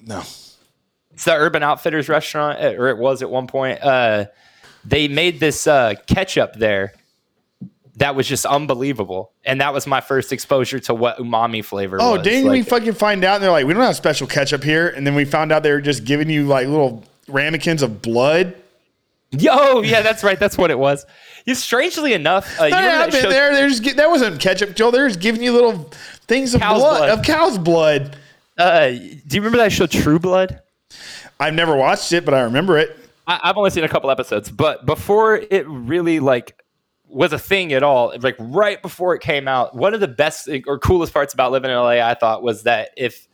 [0.01, 0.21] no
[1.13, 3.83] It's the Urban Outfitters restaurant, uh, or it was at one point.
[3.83, 4.27] Uh,
[4.85, 6.93] they made this uh, ketchup there
[7.97, 11.99] that was just unbelievable, and that was my first exposure to what umami flavor.
[12.01, 12.23] oh was.
[12.23, 15.07] didn't we fucking find out and they're like we don't have special ketchup here and
[15.07, 18.55] then we found out they were just giving you like little ramekins of blood
[19.33, 20.39] Yo, yeah, that's right.
[20.39, 21.07] That's what it was.
[21.47, 23.55] You, strangely enough, uh, you yeah, remember I've that there.
[23.55, 24.91] There's that wasn't ketchup, Joe.
[24.91, 25.91] They're just giving you little
[26.27, 27.19] things of Cow's blood, blood.
[27.19, 28.17] of cow's blood.
[28.59, 30.61] Uh, do you remember that show True Blood?
[31.41, 32.97] I've never watched it, but I remember it.
[33.27, 36.59] I, I've only seen a couple episodes, but before it really like
[37.09, 40.49] was a thing at all, like right before it came out, one of the best
[40.67, 43.27] or coolest parts about living in LA, I thought, was that if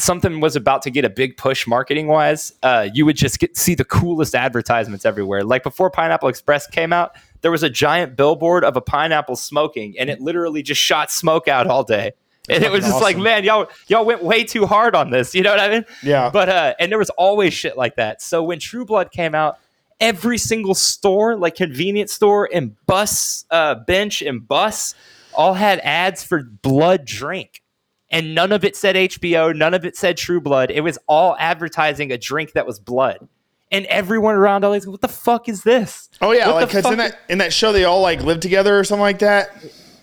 [0.00, 3.56] something was about to get a big push marketing wise, uh, you would just get
[3.56, 5.44] see the coolest advertisements everywhere.
[5.44, 9.98] Like before Pineapple Express came out, there was a giant billboard of a pineapple smoking,
[9.98, 12.12] and it literally just shot smoke out all day.
[12.48, 15.34] And it was just like, man, y'all y'all went way too hard on this.
[15.34, 15.84] You know what I mean?
[16.02, 16.30] Yeah.
[16.30, 18.22] But uh, and there was always shit like that.
[18.22, 19.58] So when True Blood came out,
[20.00, 24.94] every single store, like convenience store and bus uh, bench and bus,
[25.34, 27.62] all had ads for blood drink.
[28.10, 30.70] And none of it said HBO, none of it said True Blood.
[30.70, 33.28] It was all advertising a drink that was blood.
[33.72, 36.10] And everyone around LA was like, what the fuck is this?
[36.20, 38.76] Oh yeah, What like because in that in that show they all like live together
[38.76, 39.50] or something like that.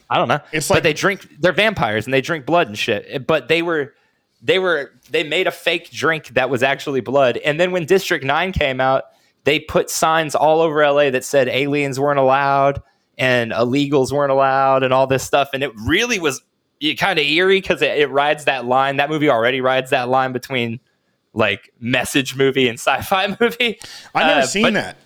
[0.10, 0.40] I don't know.
[0.54, 1.28] It's but like- they drink.
[1.40, 3.28] They're vampires and they drink blood and shit.
[3.28, 3.94] But they were,
[4.42, 7.36] they were, they made a fake drink that was actually blood.
[7.38, 9.04] And then when District Nine came out,
[9.44, 12.82] they put signs all over LA that said aliens weren't allowed
[13.18, 15.50] and illegals weren't allowed and all this stuff.
[15.54, 16.42] And it really was
[16.98, 18.98] kind of eerie because it, it rides that line.
[18.98, 20.80] That movie already rides that line between
[21.34, 23.80] like message movie and sci-fi movie.
[24.16, 24.98] I've never Uh, seen but- that.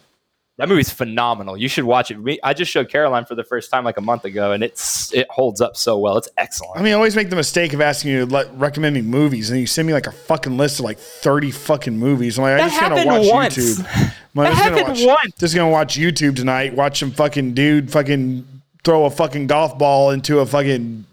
[0.58, 1.58] that movie's phenomenal.
[1.58, 2.22] You should watch it.
[2.22, 5.12] We, I just showed Caroline for the first time like a month ago, and it's
[5.14, 6.18] it holds up so well.
[6.18, 6.78] It's excellent.
[6.80, 9.50] I mean, I always make the mistake of asking you to let, recommend me movies,
[9.50, 12.38] and you send me like a fucking list of like thirty fucking movies.
[12.38, 13.58] I'm like, That I'm just gonna watch once.
[13.58, 13.80] YouTube.
[14.38, 15.36] I'm That just gonna happened watch, once.
[15.40, 16.76] Just gonna watch YouTube tonight.
[16.76, 18.48] Watch some fucking dude fucking
[18.84, 21.06] throw a fucking golf ball into a fucking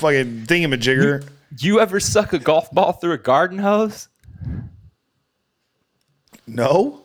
[0.00, 1.28] fucking thingamajigger.
[1.58, 4.08] You ever suck a golf ball through a garden hose?
[6.46, 7.02] No,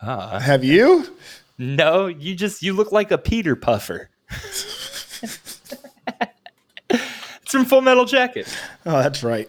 [0.00, 1.16] Uh, have you?
[1.58, 4.10] no, you just you look like a Peter Puffer.
[6.90, 8.46] it's from Full Metal Jacket.
[8.86, 9.48] Oh, that's right.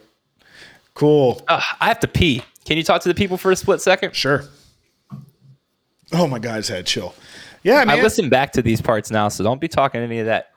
[0.93, 1.41] Cool.
[1.47, 2.43] Uh, I have to pee.
[2.65, 4.15] Can you talk to the people for a split second?
[4.15, 4.43] Sure.
[6.11, 7.13] Oh my god, his head chill.
[7.63, 7.99] Yeah, man.
[7.99, 10.49] I listen back to these parts now, so don't be talking any of that.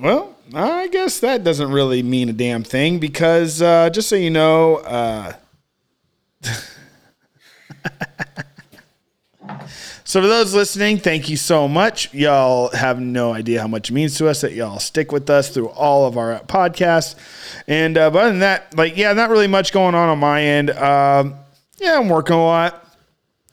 [0.00, 4.30] Well, I guess that doesn't really mean a damn thing because uh, just so you
[4.30, 5.32] know, uh,
[10.04, 12.14] so for those listening, thank you so much.
[12.14, 15.50] Y'all have no idea how much it means to us that y'all stick with us
[15.50, 17.16] through all of our podcasts.
[17.66, 20.42] And uh, but other than that, like, yeah, not really much going on on my
[20.42, 20.70] end.
[20.70, 21.34] Um,
[21.78, 22.84] yeah, I'm working a lot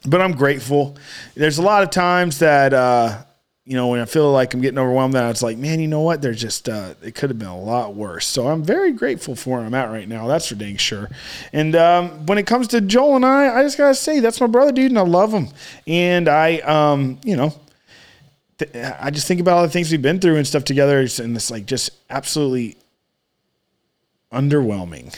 [0.07, 0.97] but I'm grateful.
[1.35, 3.23] There's a lot of times that uh,
[3.65, 6.01] you know when I feel like I'm getting overwhelmed, that it's like, man, you know
[6.01, 6.21] what?
[6.21, 8.27] There's just uh, it could have been a lot worse.
[8.27, 10.27] So I'm very grateful for where I'm at right now.
[10.27, 11.09] That's for dang sure.
[11.51, 14.47] And um, when it comes to Joel and I, I just gotta say that's my
[14.47, 15.49] brother, dude, and I love him.
[15.87, 17.53] And I, um, you know.
[18.57, 21.35] th- I just think about all the things we've been through and stuff together, and
[21.35, 22.77] it's like just absolutely
[24.31, 25.17] underwhelming.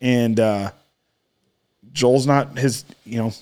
[0.00, 0.72] And uh,
[1.92, 3.32] Joel's not his, you know,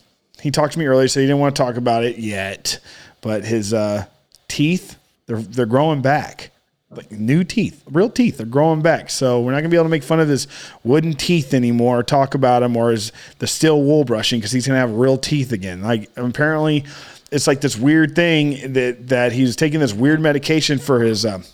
[0.40, 2.78] he talked to me earlier, so he didn't want to talk about it yet.
[3.20, 4.06] But his uh,
[4.48, 4.96] teeth,
[5.26, 6.50] they're they're growing back,
[6.90, 9.10] like new teeth, real teeth, they're growing back.
[9.10, 10.46] So we're not gonna be able to make fun of his
[10.84, 14.66] wooden teeth anymore, or talk about him, or his the steel wool brushing, because he's
[14.66, 15.82] gonna have real teeth again.
[15.82, 16.84] Like apparently,
[17.30, 21.26] it's like this weird thing that that he's taking this weird medication for his.
[21.26, 21.44] Um,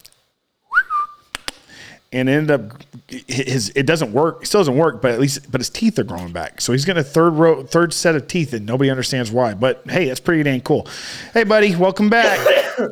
[2.14, 4.42] and it ended up his it doesn't work.
[4.42, 6.60] It still doesn't work, but at least but his teeth are growing back.
[6.60, 9.54] So he's got a third row, third set of teeth, and nobody understands why.
[9.54, 10.86] But hey, that's pretty dang cool.
[11.34, 12.38] Hey, buddy, welcome back.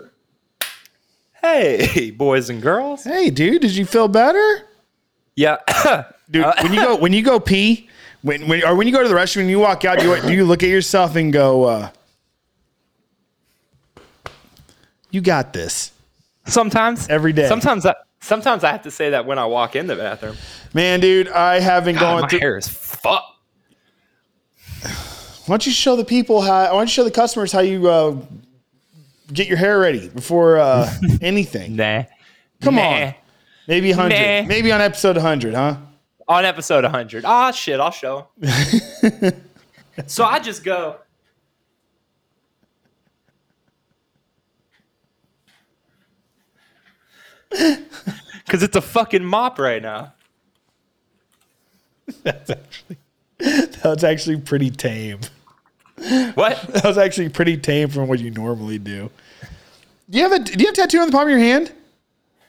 [1.41, 3.03] Hey, boys and girls.
[3.03, 4.63] hey, dude, did you feel better,
[5.35, 5.57] Yeah.
[6.31, 6.45] dude?
[6.63, 7.89] when you go when you go pee,
[8.23, 10.23] when, when or when you go to the restroom and you walk out, do you,
[10.23, 11.91] do you look at yourself and go, uh,
[15.11, 15.91] "You got this"?
[16.47, 17.49] sometimes Every day.
[17.49, 20.37] Sometimes I sometimes I have to say that when I walk in the bathroom.
[20.73, 22.39] Man, dude, I have been God, going my through.
[22.39, 23.27] hair is fucked.
[25.47, 26.63] Why don't you show the people how?
[26.63, 28.17] Why don't you show the customers how you uh,
[29.33, 31.77] get your hair ready before uh, anything?
[31.77, 32.05] Nah.
[32.61, 32.83] Come Nah.
[33.09, 33.15] on,
[33.67, 34.49] maybe hundred, Nah.
[34.49, 35.77] maybe on episode hundred, huh?
[36.29, 37.25] On episode 100.
[37.27, 38.29] Ah, shit, I'll show.
[40.07, 40.97] So I just go.
[48.45, 50.13] Because it's a fucking mop right now.
[52.23, 52.97] That's actually
[53.83, 55.21] that's actually pretty tame.
[56.35, 56.63] What?
[56.73, 59.11] That was actually pretty tame from what you normally do.
[60.11, 61.73] Do you have a do you have a tattoo on the palm of your hand?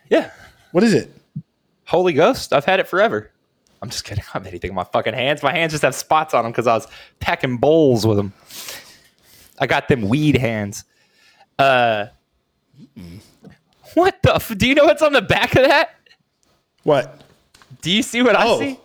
[0.09, 0.31] Yeah.
[0.71, 1.11] What is it?
[1.85, 2.53] Holy Ghost.
[2.53, 3.31] I've had it forever.
[3.81, 4.23] I'm just kidding.
[4.33, 5.43] I don't have anything on my fucking hands.
[5.43, 6.87] My hands just have spots on them because I was
[7.19, 8.33] packing bowls with them.
[9.59, 10.83] I got them weed hands.
[11.59, 12.07] Uh,
[13.95, 14.35] what the?
[14.35, 15.95] F- do you know what's on the back of that?
[16.83, 17.21] What?
[17.81, 18.55] Do you see what Oh.
[18.55, 18.79] I see?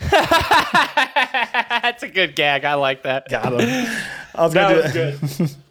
[1.82, 2.64] That's a good gag.
[2.64, 3.28] I like that.
[3.28, 3.60] Got him.
[4.34, 5.50] I was gonna That do was good.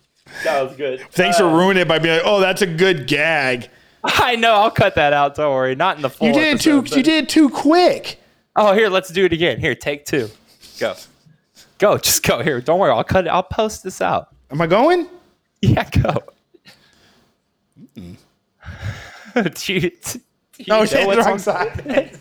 [0.44, 1.02] That was good.
[1.12, 3.70] Thanks for uh, ruining it by being like, "Oh, that's a good gag."
[4.04, 4.52] I know.
[4.54, 5.36] I'll cut that out.
[5.36, 5.74] Don't worry.
[5.74, 6.28] Not in the full.
[6.28, 6.82] You did it too.
[6.82, 8.20] but- You did it too quick.
[8.56, 9.58] Oh, here, let's do it again.
[9.60, 10.30] Here, take two.
[10.80, 10.96] Go.
[11.78, 11.98] Go.
[11.98, 12.44] Just go.
[12.44, 12.60] Here.
[12.60, 12.92] Don't worry.
[12.92, 13.30] I'll cut it.
[13.30, 14.28] I'll post this out.
[14.52, 15.08] Am I going?
[15.62, 16.18] Yeah, go.
[19.56, 19.90] do you, do
[20.60, 22.20] you No, know shit, wrong side.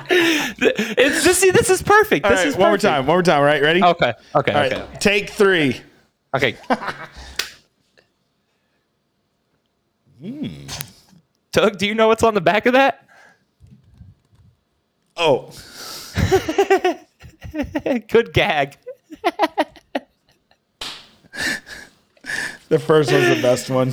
[0.08, 2.24] It's just see, this is perfect.
[2.24, 3.06] All This right, is one more time.
[3.06, 3.42] One more time.
[3.42, 3.60] Right?
[3.60, 3.82] Ready?
[3.82, 4.14] Okay.
[4.36, 4.52] Okay.
[4.52, 4.72] All right.
[4.72, 4.96] okay.
[5.00, 5.80] Take three.
[6.34, 6.56] Okay.
[10.18, 10.66] Hmm.
[11.52, 13.06] Doug, do you know what's on the back of that?
[15.14, 15.50] Oh,
[18.08, 18.76] Good gag.
[22.68, 23.92] the first one's the best one.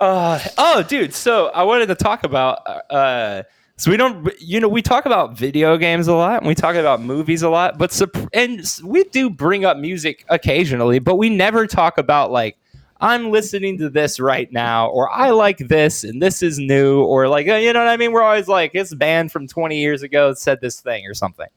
[0.00, 1.14] Oh, dude.
[1.14, 2.66] So I wanted to talk about.
[2.90, 3.42] Uh,
[3.76, 6.76] so we don't, you know, we talk about video games a lot, and we talk
[6.76, 8.00] about movies a lot, but
[8.32, 12.56] and we do bring up music occasionally, but we never talk about like
[13.00, 17.28] I'm listening to this right now, or I like this, and this is new, or
[17.28, 18.12] like uh, you know what I mean.
[18.12, 21.48] We're always like this band from 20 years ago said this thing or something,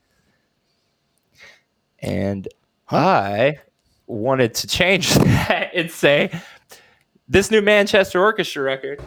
[1.99, 2.47] and
[2.89, 3.59] I
[4.07, 6.31] wanted to change that and say
[7.27, 9.01] this new Manchester Orchestra record,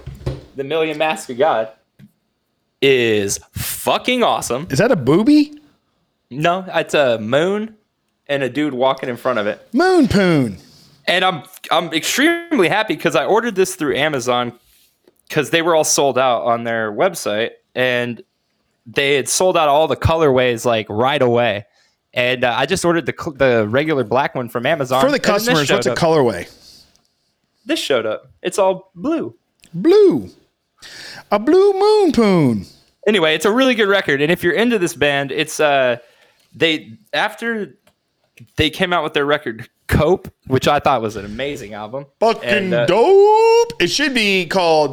[0.56, 1.70] The Million Masks of God,
[2.82, 4.66] is fucking awesome.
[4.70, 5.58] Is that a booby?
[6.30, 7.76] No, it's a moon
[8.26, 9.66] and a dude walking in front of it.
[9.74, 10.58] Moon poon.
[11.06, 14.52] And I'm I'm extremely happy because I ordered this through Amazon
[15.28, 18.22] because they were all sold out on their website and
[18.86, 21.66] they had sold out all the colorways like right away.
[22.12, 25.70] And uh, I just ordered the the regular black one from Amazon For the customers,
[25.70, 26.48] what's a colorway?
[27.64, 28.30] This showed up.
[28.42, 29.36] It's all blue.
[29.74, 30.30] Blue.
[31.30, 32.66] A blue moon poon.
[33.06, 34.22] anyway, it's a really good record.
[34.22, 35.98] And if you're into this band, it's uh
[36.54, 37.76] they after
[38.56, 42.06] they came out with their record Cope, which I thought was an amazing album.
[42.20, 43.72] Fucking And, uh, dope.
[43.82, 44.92] It should be called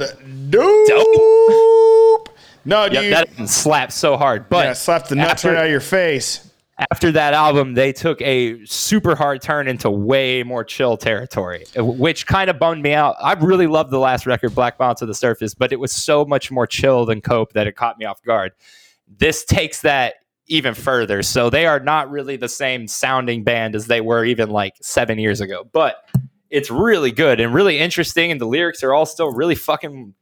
[0.49, 2.30] dope.
[2.65, 3.13] No, Yep, dude.
[3.13, 4.49] that slaps so hard.
[4.49, 6.47] But yeah, slap the nuts after, right out of your face.
[6.92, 12.28] After that album, they took a super hard turn into way more chill territory, which
[12.28, 13.16] kind of bummed me out.
[13.22, 16.24] I really loved the last record, Black Bounce to the Surface, but it was so
[16.24, 18.52] much more chill than Cope that it caught me off guard.
[19.08, 20.16] This takes that
[20.48, 21.24] even further.
[21.24, 25.20] So they are not really the same sounding band as they were even like seven
[25.20, 26.08] years ago, but
[26.50, 28.32] it's really good and really interesting.
[28.32, 30.14] And the lyrics are all still really fucking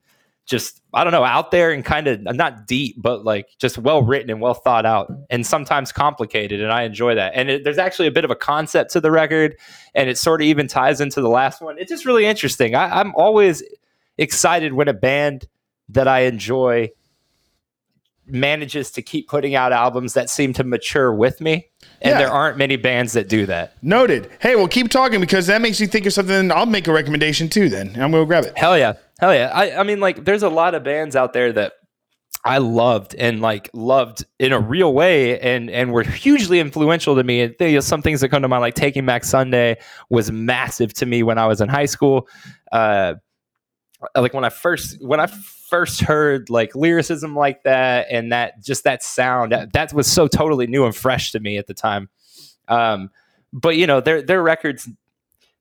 [0.46, 4.02] just I don't know out there and kind of not deep, but like just well
[4.04, 6.62] written and well thought out, and sometimes complicated.
[6.62, 7.34] And I enjoy that.
[7.36, 9.58] And it, there's actually a bit of a concept to the record,
[9.94, 11.78] and it sort of even ties into the last one.
[11.80, 12.76] It's just really interesting.
[12.76, 13.64] I, I'm always
[14.18, 15.48] excited when a band
[15.90, 16.90] that I enjoy
[18.28, 21.68] manages to keep putting out albums that seem to mature with me.
[22.02, 22.18] And Yeah.
[22.18, 23.74] there aren't many bands that do that.
[23.84, 24.30] Noted.
[24.40, 26.52] Hey, well, keep talking because that makes me think of something.
[26.52, 27.70] I'll make a recommendation too.
[27.70, 28.58] Then I'm gonna grab it.
[28.58, 28.94] Hell yeah.
[29.20, 29.52] Hell yeah.
[29.54, 31.74] I, I mean, like, there's a lot of bands out there that
[32.46, 37.24] I loved and like loved in a real way and and were hugely influential to
[37.24, 37.42] me.
[37.42, 39.78] And there's some things that come to mind, like Taking Back Sunday
[40.12, 42.28] was massive to me when I was in high school.
[42.72, 43.16] Uh,
[44.16, 48.84] like when I first when I first heard like lyricism like that and that just
[48.84, 52.10] that sound that, that was so totally new and fresh to me at the time.
[52.68, 53.10] Um,
[53.52, 54.88] but you know, their their records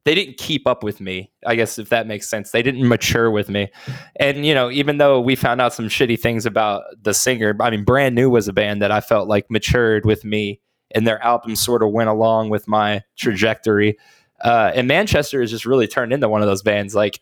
[0.04, 1.30] they didn't keep up with me.
[1.46, 3.70] I guess if that makes sense, they didn't mature with me.
[4.16, 7.70] And you know, even though we found out some shitty things about the singer, I
[7.70, 10.60] mean, Brand New was a band that I felt like matured with me,
[10.94, 13.98] and their album sort of went along with my trajectory.
[14.42, 16.94] Uh, and Manchester has just really turned into one of those bands.
[16.94, 17.20] Like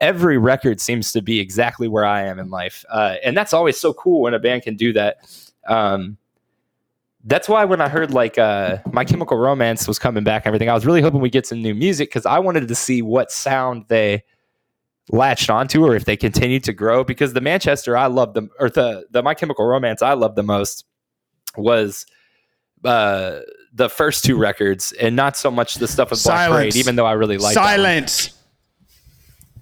[0.00, 3.78] every record seems to be exactly where I am in life, uh, and that's always
[3.78, 5.18] so cool when a band can do that.
[5.68, 6.16] Um,
[7.24, 10.68] that's why when I heard like uh, My Chemical Romance was coming back and everything,
[10.68, 13.30] I was really hoping we get some new music because I wanted to see what
[13.30, 14.24] sound they
[15.08, 17.04] latched onto or if they continued to grow.
[17.04, 20.42] Because the Manchester I loved them, or the the My Chemical Romance I loved the
[20.42, 20.84] most
[21.56, 22.06] was
[22.84, 23.40] uh,
[23.72, 27.06] the first two records and not so much the stuff with Black Parade, even though
[27.06, 28.36] I really like Silence.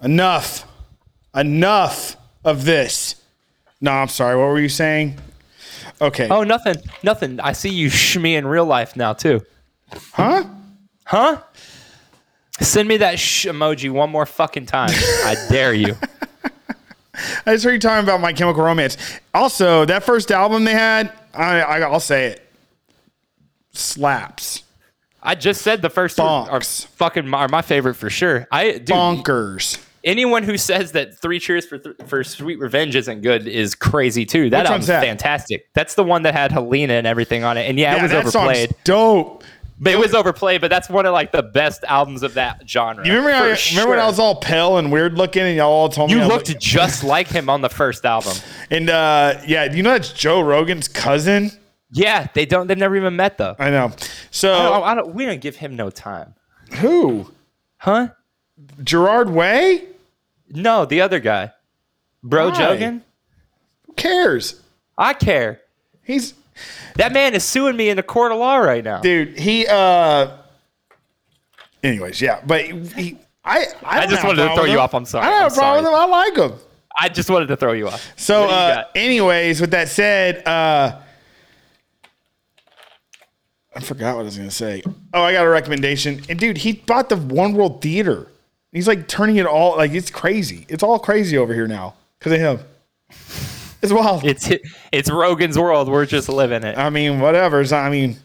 [0.03, 0.65] Enough.
[1.35, 3.21] Enough of this.
[3.79, 4.35] No, I'm sorry.
[4.35, 5.17] What were you saying?
[6.01, 6.27] Okay.
[6.29, 7.39] Oh, nothing, nothing.
[7.39, 9.41] I see you shmee in real life now too.
[10.13, 10.45] Huh?
[11.05, 11.41] Huh?
[12.59, 14.89] Send me that sh emoji one more fucking time.
[14.93, 15.95] I dare you.
[17.45, 18.97] I just heard you talking about My Chemical Romance.
[19.33, 22.49] Also, that first album they had, I, I I'll say it,
[23.73, 24.63] slaps,
[25.21, 28.47] I just said the first two are fucking my, are my favorite for sure.
[28.51, 29.83] I dude, bonkers.
[30.03, 34.25] Anyone who says that Three Cheers for th- for Sweet Revenge isn't good is crazy
[34.25, 34.49] too.
[34.49, 35.03] That Which album's that?
[35.03, 35.67] fantastic.
[35.73, 37.69] That's the one that had Helena and everything on it.
[37.69, 38.69] And yeah, it Yeah, was that overplayed.
[38.69, 39.43] song's dope.
[39.83, 43.03] But it was overplayed, but that's one of like the best albums of that genre.
[43.03, 43.31] You remember?
[43.49, 46.11] How, for remember when I was all pale and weird looking, and y'all all told
[46.11, 48.33] me You I looked look- just like him on the first album.
[48.69, 51.49] And uh, yeah, you know that's Joe Rogan's cousin.
[51.91, 52.67] Yeah, they don't.
[52.67, 53.55] They've never even met though.
[53.57, 53.91] I know.
[54.29, 56.35] So I don't, I don't, we don't give him no time,
[56.73, 57.31] who?
[57.77, 58.09] huh?
[58.83, 59.87] Gerard Way?
[60.53, 61.51] No, the other guy,
[62.23, 62.55] Bro Why?
[62.55, 63.01] Jogan.
[63.85, 64.61] Who cares?
[64.97, 65.61] I care.
[66.03, 66.33] He's
[66.95, 69.01] That man is suing me in a court of law right now.
[69.01, 69.37] dude.
[69.37, 70.37] He uh.
[71.83, 73.17] Anyways, yeah, but he.
[73.43, 74.93] I I, I just wanted to throw you off.
[74.93, 75.25] I'm sorry.
[75.25, 75.99] I don't have a problem with him.
[75.99, 76.59] I like him.
[76.99, 78.13] I just wanted to throw you off.
[78.17, 78.91] So, you uh, got?
[78.95, 80.99] anyways, with that said, uh,
[83.75, 84.83] I forgot what I was gonna say.
[85.13, 86.21] Oh, I got a recommendation.
[86.29, 88.27] And dude, he bought the One World Theater.
[88.71, 90.65] He's like turning it all like it's crazy.
[90.69, 92.59] It's all crazy over here now because of him.
[93.81, 94.23] It's wild.
[94.23, 94.47] It's
[94.91, 95.89] it's Rogan's world.
[95.89, 96.77] We're just living it.
[96.77, 97.65] I mean, whatever.
[97.65, 98.15] So, I mean,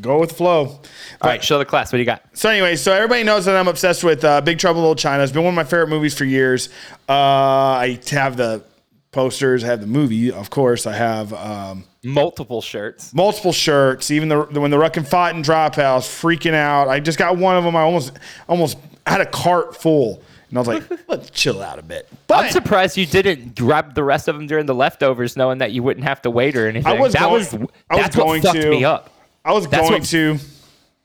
[0.00, 0.66] go with the flow.
[0.66, 0.80] all
[1.22, 1.90] right, show the class.
[1.90, 2.22] What do you got?
[2.34, 5.22] So anyway, so everybody knows that I'm obsessed with uh, Big Trouble in Little China.
[5.22, 6.68] It's been one of my favorite movies for years.
[7.08, 8.62] Uh, I have the
[9.10, 9.64] posters.
[9.64, 10.86] I have the movie, of course.
[10.86, 13.12] I have um, Multiple shirts.
[13.14, 14.10] multiple shirts.
[14.10, 16.88] Even the when the Ruck and fought in Drop House, freaking out.
[16.88, 17.74] I just got one of them.
[17.74, 18.12] I almost
[18.48, 18.76] almost
[19.10, 22.08] had a cart full, and I was like, let's chill out a bit.
[22.30, 25.82] I'm surprised you didn't grab the rest of them during the leftovers, knowing that you
[25.82, 26.86] wouldn't have to wait or anything.
[26.92, 27.54] I was that going- was
[27.90, 28.70] I was going what fucked to.
[28.70, 29.10] me up,
[29.44, 30.38] I was That's going what- to.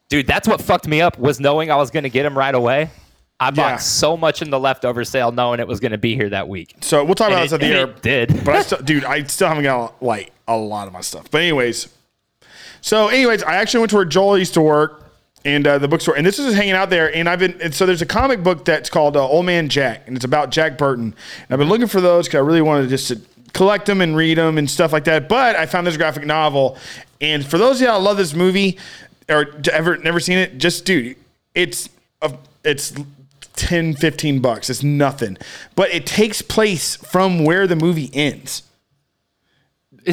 [0.09, 0.27] dude.
[0.27, 2.89] That's what fucked me up was knowing I was going to get them right away.
[3.39, 3.75] I bought Yeah.
[3.77, 6.75] so much in the leftover sale, knowing it was going to be here that week.
[6.81, 8.25] So we'll talk about And this it, at the air.
[8.27, 8.45] did.
[8.45, 11.25] But I still, dude, I still haven't got like a lot of my stuff.
[11.31, 11.87] But anyways,
[12.81, 15.00] so anyways, I actually went to where Joel used to work
[15.43, 17.13] and uh, the bookstore, and this is hanging out there.
[17.13, 20.07] And I've been, and so there's a comic book that's called uh, Old Man Jack,
[20.07, 21.05] and it's about Jack Burton.
[21.05, 23.21] And I've been looking for those because I really wanted to just to
[23.53, 25.27] collect them and read them and stuff like that.
[25.27, 26.77] But I found this graphic novel,
[27.19, 28.77] and for those of y'all that love this movie
[29.29, 31.17] or ever never seen it, just dude,
[31.55, 31.89] it's
[32.21, 32.93] a, it's
[33.53, 35.37] 10 15 bucks it's nothing
[35.75, 38.63] but it takes place from where the movie ends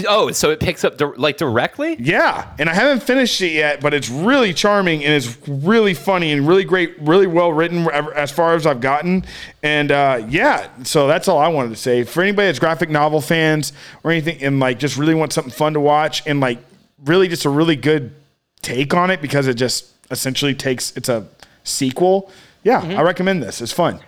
[0.07, 1.97] Oh, so it picks up di- like directly?
[1.99, 6.33] yeah and i haven't finished it yet but it's really charming and it's really funny
[6.33, 9.25] and really great really well written as far as i've gotten.
[9.63, 12.05] And uh, yeah so that's all i wanted to say.
[12.05, 13.73] For anybody that's graphic novel fans
[14.05, 16.59] or anything and like just really want something fun to watch and like
[17.05, 18.13] really just a really good
[18.61, 21.27] take on it because it just essentially takes it's a
[21.65, 22.31] sequel
[22.63, 23.61] yeah i recommend this.
[23.63, 24.01] It's fun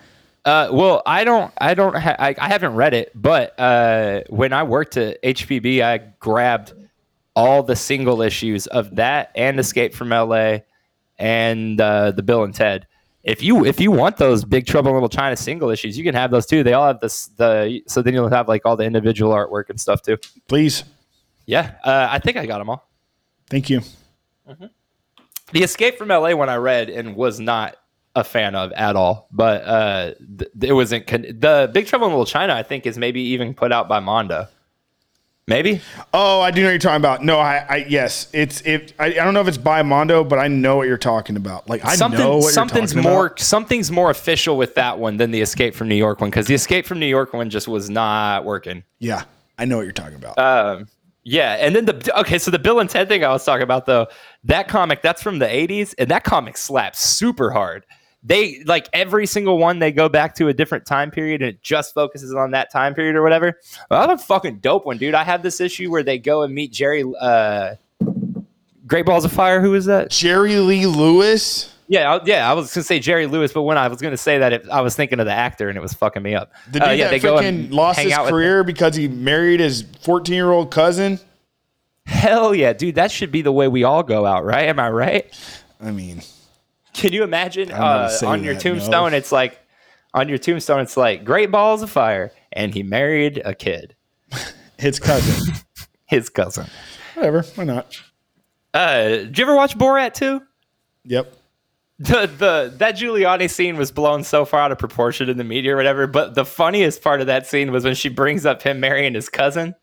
[0.45, 4.53] Uh, well, I don't, I don't, ha- I, I haven't read it, but uh, when
[4.53, 6.73] I worked at HPB, I grabbed
[7.37, 10.59] all the single issues of that and Escape from LA
[11.19, 12.87] and uh, the Bill and Ted.
[13.23, 16.15] If you if you want those Big Trouble in Little China single issues, you can
[16.15, 16.63] have those too.
[16.63, 19.79] They all have this the so then you'll have like all the individual artwork and
[19.79, 20.17] stuff too.
[20.49, 20.85] please
[21.45, 22.89] Yeah, uh, I think I got them all.
[23.51, 23.83] thank you
[25.53, 27.77] The Escape from LA one I read and was not
[28.21, 32.13] a fan of at all, but uh, th- it wasn't con- the Big Trouble in
[32.13, 32.55] Little China.
[32.55, 34.47] I think is maybe even put out by Mondo.
[35.47, 35.81] Maybe
[36.15, 37.25] Oh, I do know what you're talking about.
[37.25, 38.93] No, I, I yes, it's it.
[39.01, 41.69] I, I don't know if it's by Mondo, but I know what you're talking about.
[41.69, 43.41] Like I something know what something's you're talking more about.
[43.41, 46.55] something's more official with that one than the Escape from New York one because the
[46.55, 48.85] Escape from New York one just was not working.
[49.01, 49.25] Yeah,
[49.59, 50.39] I know what you're talking about.
[50.39, 50.87] Um,
[51.25, 53.87] yeah, and then the okay, so the Bill and Ted thing I was talking about
[53.87, 54.07] though,
[54.45, 57.85] that comic that's from the '80s, and that comic slaps super hard.
[58.23, 61.63] They like every single one they go back to a different time period, and it
[61.63, 63.59] just focuses on that time period or whatever.
[63.91, 65.15] Well, that's a fucking dope one, dude.
[65.15, 67.05] I have this issue where they go and meet Jerry.
[67.19, 67.77] Uh,
[68.87, 69.61] Great Balls of Fire.
[69.61, 70.11] Who is that?
[70.11, 71.75] Jerry Lee Lewis.
[71.89, 72.49] Yeah, I, yeah.
[72.49, 74.81] I was gonna say Jerry Lewis, but when I was gonna say that, it, I
[74.81, 76.53] was thinking of the actor, and it was fucking me up.
[76.67, 79.85] The dude Uh, yeah, that they go and lost his career because he married his
[80.03, 81.19] 14 year old cousin.
[82.07, 82.97] Hell yeah, dude.
[82.97, 84.69] That should be the way we all go out, right?
[84.69, 85.33] Am I right?
[85.81, 86.23] I mean,
[86.93, 89.13] Can you imagine don't know how to uh, on your that, tombstone?
[89.13, 89.17] no.
[89.17, 89.59] It's like
[90.15, 93.95] on your tombstone, it's like great balls of fire, and he married a kid,
[94.79, 95.55] his cousin.
[96.07, 96.67] his cousin.
[97.15, 97.43] Whatever.
[97.55, 98.01] Why not?
[98.75, 100.41] Uh, did you ever watch Borat 2?
[101.05, 101.35] Yep.
[101.99, 105.75] the the that Giuliani scene was blown so far out of proportion in the media
[105.75, 106.07] or whatever.
[106.07, 109.29] But the funniest part of that scene was when she brings up him marrying his
[109.29, 109.75] cousin,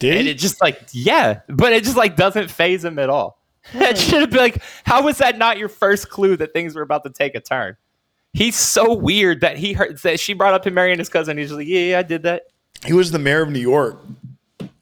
[0.00, 0.30] Did and he?
[0.32, 3.37] it just like yeah, but it just like doesn't faze him at all.
[3.74, 4.02] That hmm.
[4.10, 7.04] should have been like, how was that not your first clue that things were about
[7.04, 7.76] to take a turn?
[8.32, 11.38] He's so weird that he heard that she brought up him marrying his cousin.
[11.38, 12.42] He's just like, yeah, yeah, I did that.
[12.84, 13.98] he was the mayor of New York.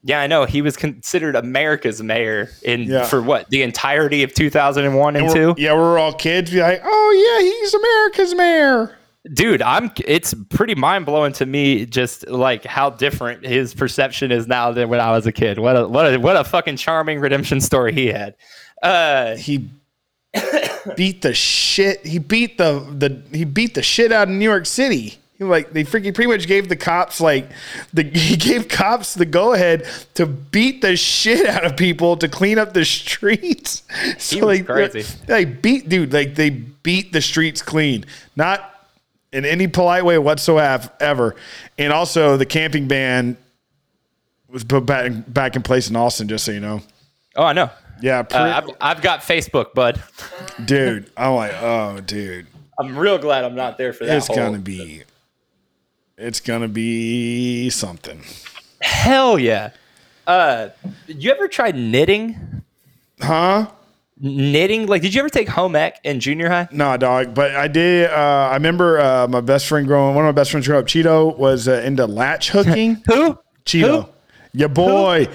[0.02, 0.44] Yeah, I know.
[0.44, 3.06] He was considered America's mayor in Yeah.
[3.06, 5.60] for what the entirety of 2001 and, And we're- two.
[5.60, 6.50] Yeah, we were all kids.
[6.52, 8.96] Be like, oh yeah, he's America's mayor.
[9.34, 14.70] Dude i'm it's pretty mind-blowing to me just like how different his perception is now
[14.70, 17.60] than when i was a kid what a what a what a fucking charming redemption
[17.60, 18.34] story he had
[18.82, 19.68] uh He
[20.96, 22.04] beat the shit.
[22.06, 25.18] He beat the the he beat the shit out of New York City.
[25.38, 27.50] He like they freaking pretty much gave the cops like
[27.92, 32.28] the he gave cops the go ahead to beat the shit out of people to
[32.28, 33.82] clean up the streets.
[34.18, 35.02] So like crazy.
[35.26, 38.04] They beat dude like they beat the streets clean.
[38.34, 38.75] Not
[39.36, 41.36] in any polite way whatsoever ever.
[41.76, 43.36] And also the camping ban
[44.48, 46.80] was put back back in place in Austin, just so you know.
[47.36, 47.68] oh i know
[48.00, 50.02] Yeah, pre- uh, I've, I've got facebook bud
[50.64, 51.10] dude.
[51.16, 52.46] I'm like, oh, dude,
[52.78, 55.02] i'm real glad i'm not there for that it's gonna be,
[56.16, 58.22] it's gonna be something,
[58.80, 59.70] hell yeah
[60.26, 60.70] uh
[61.06, 62.62] you ever tried knitting
[63.20, 63.66] huh?
[64.18, 67.34] Knitting like did you ever take home ec in junior high Nah, dog.
[67.34, 68.10] But I did.
[68.10, 70.14] Uh, I remember uh, my best friend growing.
[70.14, 72.94] One of my best friends growing up, Cheeto, was uh, into latch hooking.
[73.06, 74.08] who Cheeto, Who?
[74.54, 75.28] your boy.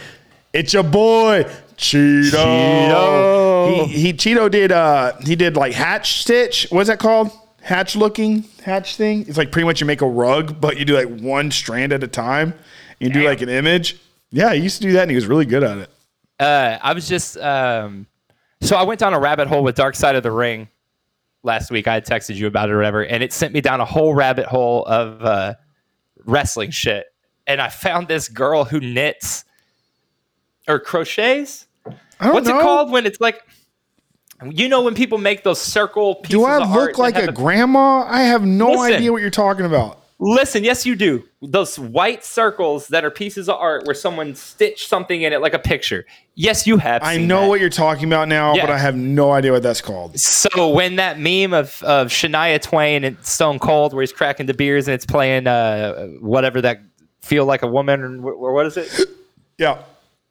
[0.53, 1.43] It's your boy,
[1.77, 2.31] Cheeto.
[2.31, 3.87] Cheeto.
[3.87, 4.71] He, he Cheeto did.
[4.71, 6.67] Uh, he did like hatch stitch.
[6.71, 7.31] What's that called?
[7.61, 9.25] Hatch looking hatch thing.
[9.27, 12.03] It's like pretty much you make a rug, but you do like one strand at
[12.03, 12.53] a time.
[12.99, 13.97] You do like an image.
[14.31, 15.89] Yeah, he used to do that, and he was really good at it.
[16.39, 18.07] uh, I was just um,
[18.61, 20.67] so I went down a rabbit hole with Dark Side of the Ring
[21.43, 21.87] last week.
[21.87, 24.13] I had texted you about it or whatever, and it sent me down a whole
[24.13, 25.55] rabbit hole of uh,
[26.25, 27.05] wrestling shit.
[27.47, 29.43] And I found this girl who knits
[30.67, 31.67] or crochets.
[32.19, 32.59] I don't What's know.
[32.59, 33.41] it called when it's like,
[34.49, 38.05] you know, when people make those circle pieces Do I look like a grandma?
[38.07, 38.93] I have no Listen.
[38.93, 40.00] idea what you're talking about.
[40.23, 41.27] Listen, yes, you do.
[41.41, 45.55] Those white circles that are pieces of art where someone stitched something in it like
[45.55, 46.05] a picture.
[46.35, 47.01] Yes, you have.
[47.03, 47.47] I know that.
[47.49, 48.67] what you're talking about now, Yeah.
[48.67, 50.19] but I have no idea what that's called.
[50.19, 54.53] So when that meme of, of Shania Twain and Stone Cold, where he's cracking the
[54.53, 56.81] beers and it's playing uh, whatever that
[57.21, 59.09] feel like a woman or, or what is it?
[59.57, 59.81] Yeah.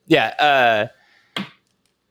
[0.06, 0.88] Yeah,
[1.36, 1.42] uh,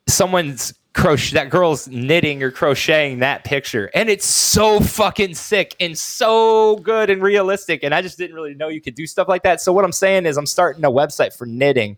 [0.08, 1.34] someone's crochet.
[1.36, 7.10] That girl's knitting or crocheting that picture, and it's so fucking sick and so good
[7.10, 7.84] and realistic.
[7.84, 9.62] And I just didn't really know you could do stuff like that.
[9.62, 11.98] So what I'm saying is, I'm starting a website for knitting.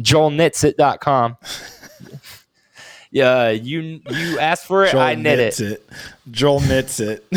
[0.00, 1.36] JoelKnitsit.com.
[3.14, 5.60] Yeah, you you asked for it, Joel I knit it.
[5.60, 5.86] it.
[6.30, 7.28] Joel knits it.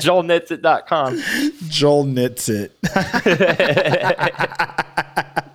[0.00, 1.22] JoelKnitsit.com.
[1.68, 2.72] Joel knits it.
[2.82, 3.24] That's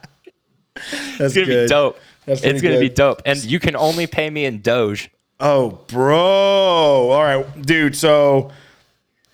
[1.20, 1.66] It's gonna good.
[1.66, 2.00] be dope.
[2.26, 5.10] That's it's gonna be dope, and you can only pay me in Doge.
[5.40, 6.16] Oh, bro.
[6.18, 7.96] All right, dude.
[7.96, 8.52] So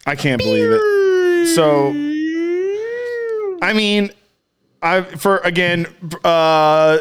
[0.06, 1.56] I can't believe it.
[1.56, 1.90] So
[3.62, 4.12] I mean,
[4.82, 5.88] I for again,
[6.24, 6.98] uh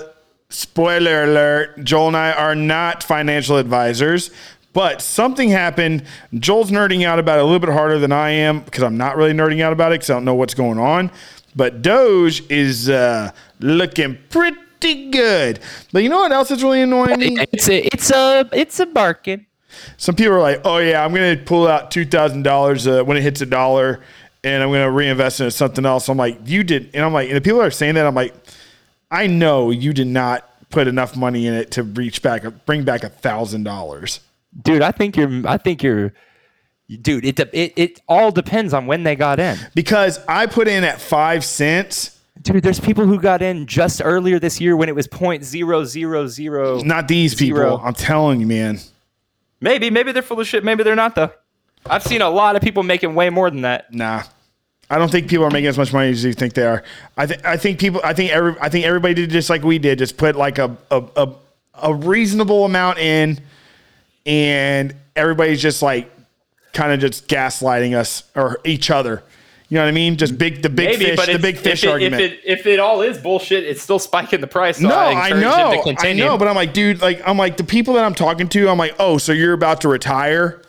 [0.49, 4.31] spoiler alert, Joel and I are not financial advisors,
[4.73, 6.05] but something happened.
[6.35, 9.17] Joel's nerding out about it a little bit harder than I am because I'm not
[9.17, 11.11] really nerding out about it because I don't know what's going on.
[11.57, 15.61] But Doge is uh, looking pretty good.
[15.93, 17.37] But you know what else is really annoying me?
[17.53, 19.47] It's a it's a it's a bargain.
[19.97, 23.03] Some people are like, "Oh yeah, I'm going to pull out two thousand dollars uh,
[23.05, 24.01] when it hits a dollar,
[24.43, 27.13] and I'm going to reinvest it in something else." I'm like, "You did," and I'm
[27.13, 28.35] like, and the people are saying that, I'm like,
[29.11, 33.05] I know you did not put enough money in it to reach back, bring back
[33.05, 34.21] a thousand dollars.
[34.63, 34.83] dude.
[34.83, 35.47] I think you're.
[35.47, 36.13] I think you're.
[37.03, 39.57] Dude, it, it it all depends on when they got in.
[39.77, 42.19] Because I put in at five cents.
[42.43, 45.85] Dude, there's people who got in just earlier this year when it was point zero
[45.85, 46.81] zero zero.
[46.81, 47.59] Not these people.
[47.59, 47.81] Zero.
[47.83, 48.79] I'm telling you, man.
[49.61, 50.65] Maybe maybe they're full of shit.
[50.65, 51.33] Maybe they're not though.
[51.87, 53.93] I've seen a lot of people making way more than that.
[53.93, 54.23] Nah.
[54.93, 56.83] I don't think people are making as much money as you think they are.
[57.17, 59.79] I think I think people I think every I think everybody did just like we
[59.79, 61.33] did, just put like a a, a,
[61.75, 63.39] a reasonable amount in
[64.27, 66.11] and everybody's just like
[66.73, 69.23] kind of just gaslighting us or each other.
[69.71, 70.17] You know what I mean?
[70.17, 72.23] Just big the big Maybe, fish, but the big fish if it, argument.
[72.23, 74.79] If it, if it all is bullshit, it's still spiking the price.
[74.79, 77.57] So no, I, I, know, to I know, but I'm like, dude, like I'm like
[77.57, 80.61] the people that I'm talking to, I'm like, oh, so you're about to retire?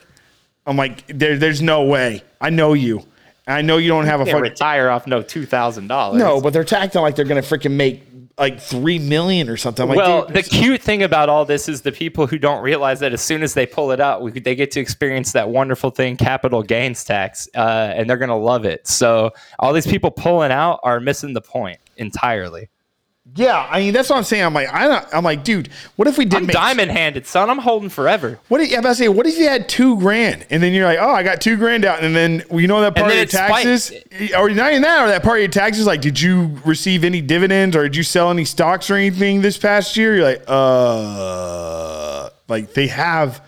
[0.66, 2.22] I'm like, there, there's no way.
[2.40, 3.04] I know you.
[3.44, 6.20] I know you don't have a fucking retire off no two thousand dollars.
[6.20, 8.04] No, but they're acting like they're gonna freaking make
[8.38, 9.88] like three million or something.
[9.88, 13.12] Like, well, the cute thing about all this is the people who don't realize that
[13.12, 16.16] as soon as they pull it out, we, they get to experience that wonderful thing,
[16.16, 18.86] capital gains tax, uh, and they're gonna love it.
[18.86, 22.68] So all these people pulling out are missing the point entirely.
[23.34, 24.44] Yeah, I mean that's what I'm saying.
[24.44, 27.26] I'm like, I don't, I'm like, dude, what if we did I'm make diamond handed,
[27.26, 27.48] son.
[27.48, 28.38] I'm holding forever.
[28.48, 30.84] What if, I'm about to say, what if you had two grand and then you're
[30.84, 33.16] like, oh, I got two grand out, and then well, you know that part of
[33.16, 33.92] your taxes,
[34.36, 37.20] or not even that, or that part of your taxes, like, did you receive any
[37.20, 40.16] dividends or did you sell any stocks or anything this past year?
[40.16, 43.40] You're like, uh, like they have,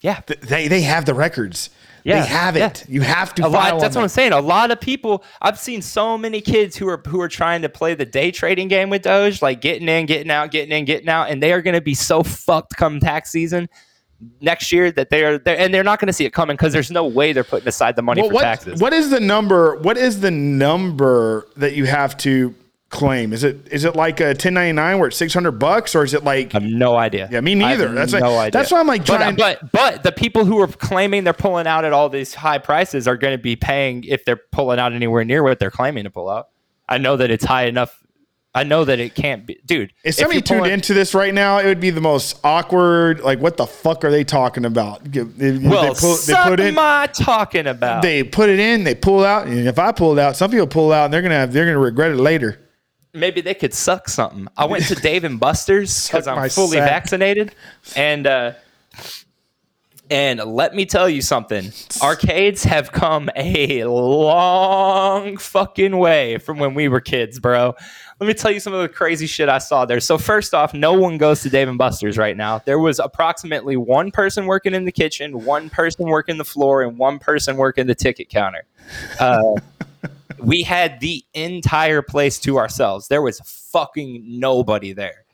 [0.00, 1.70] Yeah, they they have the records,
[2.04, 2.60] Yeah, they have it.
[2.60, 2.94] yeah.
[2.94, 3.72] You have to a file lot.
[3.74, 4.04] on That's what that.
[4.04, 4.32] I'm saying.
[4.32, 5.24] A lot of people.
[5.40, 8.68] I've seen so many kids who are who are trying to play the day trading
[8.68, 11.62] game with Doge, like getting in, getting out, getting in, getting out, and they are
[11.62, 13.68] going to be so fucked come tax season
[14.40, 16.72] next year that they are, they're, and they're not going to see it coming because
[16.72, 18.80] there's no way they're putting aside the money Well, for what, taxes.
[18.80, 19.76] what is the number?
[19.80, 22.54] What is the number that you have to
[22.94, 23.32] claim?
[23.32, 26.54] Is it is it like a 1099 where it's 600 bucks, or is it like
[26.54, 27.28] I have no idea.
[27.30, 27.92] Yeah, me I have neither.
[27.92, 28.50] That's no like- idea.
[28.52, 31.66] that's why I'm, like, But- trying- But, but the people who are claiming they're pulling
[31.66, 34.92] out at all these high prices are going to be paying if they're pulling out
[34.92, 36.48] anywhere near what they're claiming to pull out.
[36.88, 38.00] I know that it's high enough.
[38.56, 39.92] I know that it can't be, dude.
[40.04, 43.18] If somebody you're tuned pulling- into this right now, it would be the most awkward.
[43.18, 45.02] Like, what the fuck are they talking about?
[45.02, 48.02] They, they well, pull- they put in, am I talking about?
[48.02, 50.68] they put it in, they pull out, and if I pull it out, some people
[50.68, 52.60] pull out, and they're gonna have, they're gonna regret it later.
[53.14, 54.48] Maybe they could suck something.
[54.56, 56.90] I went to Dave and Buster's because I'm fully sack.
[56.90, 57.54] vaccinated,
[57.94, 58.52] and uh,
[60.10, 61.72] and let me tell you something.
[62.02, 67.74] Arcades have come a long fucking way from when we were kids, bro.
[68.20, 70.00] Let me tell you some of the crazy shit I saw there.
[70.00, 72.58] So first off, no one goes to Dave and Buster's right now.
[72.58, 76.96] There was approximately one person working in the kitchen, one person working the floor, and
[76.96, 78.64] one person working the ticket counter.
[79.18, 79.54] Uh,
[80.44, 83.08] we had the entire place to ourselves.
[83.08, 83.40] There was
[83.72, 85.24] fucking nobody there.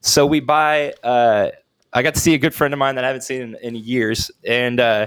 [0.00, 0.92] So we buy.
[1.02, 1.50] Uh,
[1.92, 3.74] I got to see a good friend of mine that I haven't seen in, in
[3.76, 5.06] years, and uh,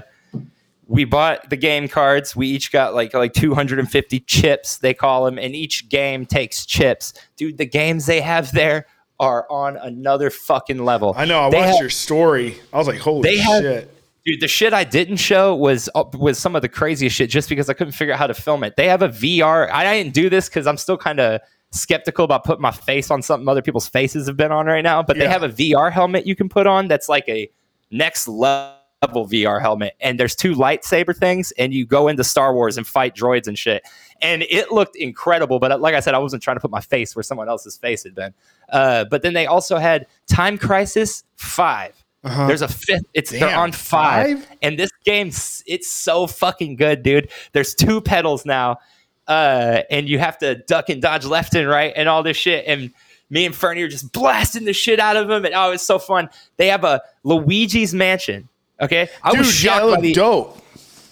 [0.86, 2.34] we bought the game cards.
[2.34, 7.12] We each got like like 250 chips, they call them, and each game takes chips.
[7.36, 8.86] Dude, the games they have there
[9.20, 11.12] are on another fucking level.
[11.16, 11.40] I know.
[11.42, 12.56] I They watched have- your story.
[12.72, 13.94] I was like, holy They have- shit.
[14.28, 17.48] Dude, the shit I didn't show was uh, was some of the craziest shit just
[17.48, 18.76] because I couldn't figure out how to film it.
[18.76, 19.70] They have a VR.
[19.70, 23.22] I didn't do this because I'm still kind of skeptical about putting my face on
[23.22, 25.02] something other people's faces have been on right now.
[25.02, 27.50] But they have a VR helmet you can put on that's like a
[27.90, 29.94] next level VR helmet.
[29.98, 33.58] And there's two lightsaber things, and you go into Star Wars and fight droids and
[33.58, 33.82] shit.
[34.20, 35.58] And it looked incredible.
[35.58, 38.04] But like I said, I wasn't trying to put my face where someone else's face
[38.04, 38.34] had been.
[38.68, 42.04] Uh, but then they also had Time Crisis 5.
[42.22, 43.04] There's a fifth.
[43.14, 44.56] It's they're on five, five?
[44.62, 47.30] and this game it's so fucking good, dude.
[47.52, 48.78] There's two pedals now,
[49.26, 52.64] uh, and you have to duck and dodge left and right and all this shit.
[52.66, 52.92] And
[53.30, 55.98] me and Fernie are just blasting the shit out of them, and oh, it's so
[55.98, 56.28] fun.
[56.56, 58.48] They have a Luigi's Mansion.
[58.80, 60.62] Okay, I Dude, was shocked by the dope.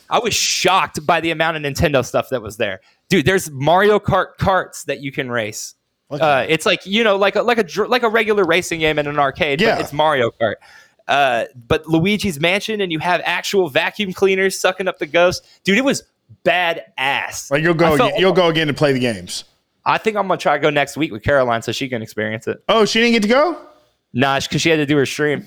[0.08, 3.24] I was shocked by the amount of Nintendo stuff that was there, dude.
[3.26, 5.74] There's Mario Kart carts that you can race.
[6.10, 9.06] Uh, it's like you know, like a like a like a regular racing game in
[9.08, 9.74] an arcade, Yeah.
[9.76, 10.54] but it's Mario Kart.
[11.08, 15.78] Uh, but Luigi's Mansion, and you have actual vacuum cleaners sucking up the ghost, dude.
[15.78, 16.02] It was
[16.44, 17.50] badass.
[17.50, 19.44] Like you'll go, felt- again, you'll go again to play the games.
[19.84, 22.48] I think I'm gonna try to go next week with Caroline so she can experience
[22.48, 22.62] it.
[22.68, 23.56] Oh, she didn't get to go.
[24.12, 25.44] Nah, because she had to do her stream.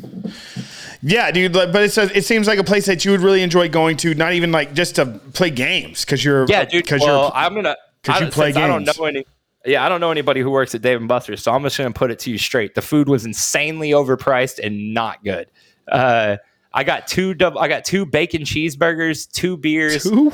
[1.02, 1.52] Yeah, dude.
[1.54, 4.14] But it says it seems like a place that you would really enjoy going to.
[4.16, 6.84] Not even like just to play games because you're Yeah, dude.
[6.84, 8.98] because Well, you're I'm gonna because you play since I don't games.
[8.98, 9.26] know any.
[9.66, 11.92] Yeah, I don't know anybody who works at Dave and Buster's, so I'm just gonna
[11.92, 12.76] put it to you straight.
[12.76, 15.52] The food was insanely overpriced and not good.
[15.92, 16.38] Uh,
[16.74, 17.60] I got two double.
[17.60, 20.06] I got two bacon cheeseburgers, two beers.
[20.06, 20.32] Ooh.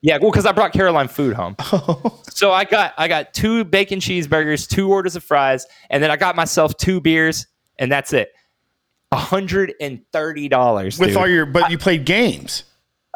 [0.00, 1.56] Yeah, well, because I brought Caroline food home.
[2.36, 6.16] So I got I got two bacon cheeseburgers, two orders of fries, and then I
[6.16, 7.46] got myself two beers,
[7.78, 8.30] and that's it.
[9.10, 12.64] hundred and thirty dollars with all your but you played games.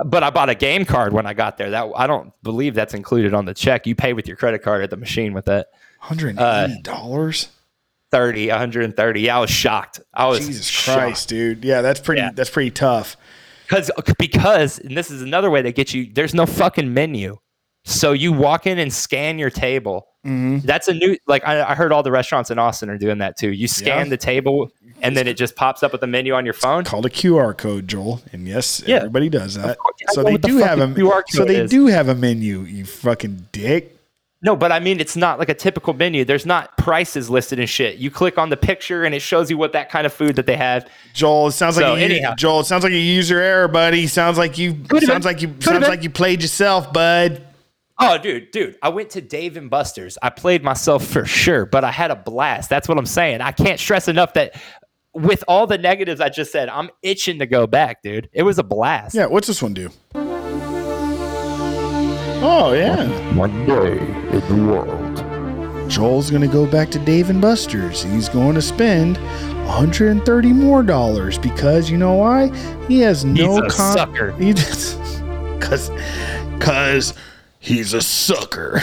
[0.05, 1.71] But I bought a game card when I got there.
[1.71, 3.87] That I don't believe that's included on the check.
[3.87, 5.69] You pay with your credit card at the machine with that.
[5.99, 7.49] Hundred and Uh, eighty dollars.
[8.11, 9.21] 30, 130.
[9.21, 10.01] Yeah, I was shocked.
[10.13, 11.65] I was Jesus Christ, dude.
[11.65, 12.21] Yeah, that's pretty.
[12.23, 12.31] Yeah.
[12.35, 13.17] That's pretty tough.
[13.69, 13.89] Because
[14.19, 16.11] because and this is another way they get you.
[16.13, 17.37] There's no fucking menu,
[17.85, 20.09] so you walk in and scan your table.
[20.27, 20.67] Mm-hmm.
[20.67, 23.39] That's a new like I, I heard all the restaurants in Austin are doing that
[23.39, 23.53] too.
[23.53, 24.11] You scan Yeah.
[24.11, 24.73] the table
[25.03, 26.85] and then it just pops up with a menu on your phone.
[26.85, 28.97] Called a QR code, Joel, and yes, Yeah.
[28.97, 29.77] everybody does that.
[30.13, 31.71] So they the do have a QR so they is.
[31.71, 32.61] do have a menu.
[32.63, 33.97] You fucking dick.
[34.43, 36.25] No, but I mean it's not like a typical menu.
[36.25, 37.97] There's not prices listed and shit.
[37.99, 40.47] You click on the picture and it shows you what that kind of food that
[40.47, 40.89] they have.
[41.13, 42.35] Joel, it sounds like So, you, anyhow.
[42.37, 42.61] Joel.
[42.61, 44.07] It sounds like you use your error, buddy.
[44.07, 47.45] Sounds like you Could've sounds like you Could've sounds like you played yourself, bud.
[48.03, 50.17] Oh, dude, dude, I went to Dave and Buster's.
[50.23, 52.71] I played myself for sure, but I had a blast.
[52.71, 53.43] That's what I'm saying.
[53.43, 54.55] I can't stress enough that
[55.15, 58.29] with all the negatives I just said, I'm itching to go back, dude.
[58.33, 59.15] It was a blast.
[59.15, 59.91] Yeah, what's this one do?
[62.43, 65.91] Oh yeah, One day in the world.
[65.91, 68.03] Joel's gonna go back to Dave and Buster's.
[68.03, 72.49] He's going to spend 130 more dollars because you know why?
[72.87, 74.33] He has no he's a sucker.
[74.39, 74.97] He just
[75.61, 75.91] cause
[76.61, 77.13] cause
[77.61, 78.81] he's a sucker.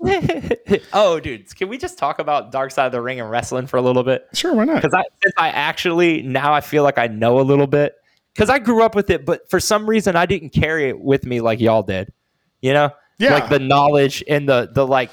[0.92, 3.76] oh, dude, can we just talk about Dark Side of the Ring and wrestling for
[3.76, 4.26] a little bit?
[4.32, 4.82] Sure, why not?
[4.82, 5.04] Because I,
[5.36, 7.94] I actually now I feel like I know a little bit.
[8.34, 11.26] Because I grew up with it, but for some reason I didn't carry it with
[11.26, 12.10] me like y'all did.
[12.62, 13.34] You know, Yeah.
[13.34, 15.10] like the knowledge and the the like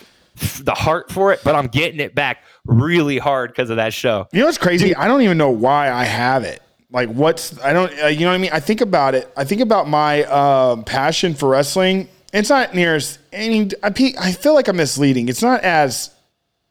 [0.61, 1.41] the heart for it.
[1.43, 4.27] But I'm getting it back really hard because of that show.
[4.31, 4.95] You know what's crazy?
[4.95, 6.61] I don't even know why I have it.
[6.91, 7.91] Like, what's I don't.
[8.01, 8.51] Uh, you know what I mean?
[8.53, 9.31] I think about it.
[9.35, 12.07] I think about my um, passion for wrestling.
[12.33, 13.71] It's not near as any.
[13.81, 15.29] I, I feel like I'm misleading.
[15.29, 16.11] It's not as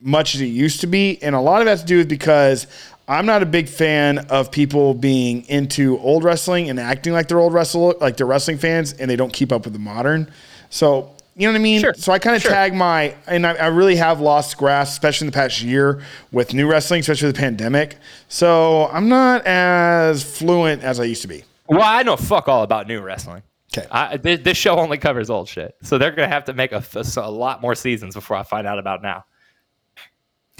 [0.00, 2.08] much as it used to be, and a lot of it has to do with
[2.08, 2.66] because
[3.08, 7.40] I'm not a big fan of people being into old wrestling and acting like they're
[7.40, 10.30] old wrestle like they're wrestling fans, and they don't keep up with the modern.
[10.70, 11.14] So.
[11.34, 11.80] You know what I mean?
[11.80, 11.94] Sure.
[11.94, 12.50] So I kind of Sure.
[12.50, 16.02] tag my, and I, I really have lost grasp, especially in the past year
[16.32, 17.96] with new wrestling, especially with the pandemic.
[18.26, 21.44] So I'm not as fluent as I used to be.
[21.68, 23.44] Well, I know fuck all about new wrestling.
[23.76, 23.86] Okay.
[23.90, 26.82] I, this, this show only covers old shit, so they're gonna have to make a,
[26.94, 29.24] a, a lot more seasons before I find out about now.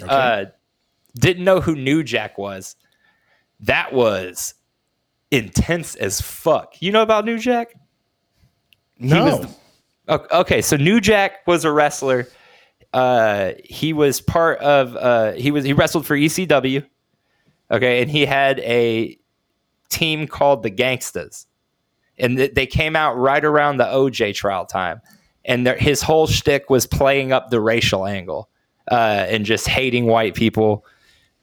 [0.07, 0.45] Uh,
[1.19, 2.75] didn't know who New Jack was.
[3.61, 4.53] That was
[5.31, 6.81] intense as fuck.
[6.81, 7.73] You know about New Jack?
[8.99, 9.39] no.
[9.39, 9.55] the-
[10.31, 12.27] Okay, so New Jack was a wrestler.
[12.93, 14.95] Uh, he was part of.
[14.95, 16.83] Uh, he was he wrestled for ECW.
[17.69, 19.19] Okay, and he had a
[19.89, 21.45] team called the Gangstas,
[22.19, 25.01] and th- they came out right around the OJ trial time,
[25.45, 28.49] and their, his whole shtick was playing up the racial angle
[28.91, 30.85] uh, and just hating white people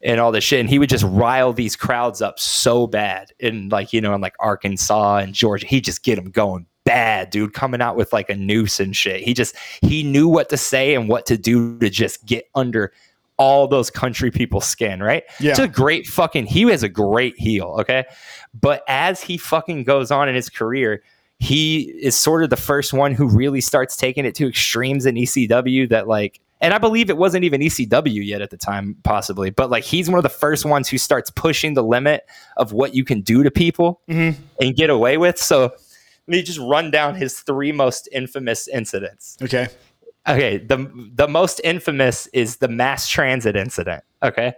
[0.03, 0.61] and all this shit.
[0.61, 4.21] And he would just rile these crowds up so bad in like, you know, in
[4.21, 5.67] like Arkansas and Georgia.
[5.67, 9.23] He just get them going bad, dude, coming out with like a noose and shit.
[9.23, 12.93] He just, he knew what to say and what to do to just get under
[13.39, 15.25] all those country people skin, right?
[15.41, 15.51] Yeah.
[15.51, 18.07] It's a great fucking, he was a great heel, okay?
[18.59, 21.03] But as he fucking goes on in his career,
[21.39, 25.17] he is sort of the first one who really starts taking it to extremes in
[25.17, 29.51] ECW that like and I believe it wasn't even ECW yet at the time, possibly,
[29.51, 32.27] but like he's one of the first ones who starts pushing the limit
[32.57, 34.41] of what you can do to people mm-hmm.
[34.59, 35.39] and get away with.
[35.39, 35.73] So let
[36.27, 39.37] me just run down his three most infamous incidents.
[39.43, 39.69] Okay.
[40.29, 44.03] Okay, the the most infamous is the mass transit incident.
[44.23, 44.55] Okay,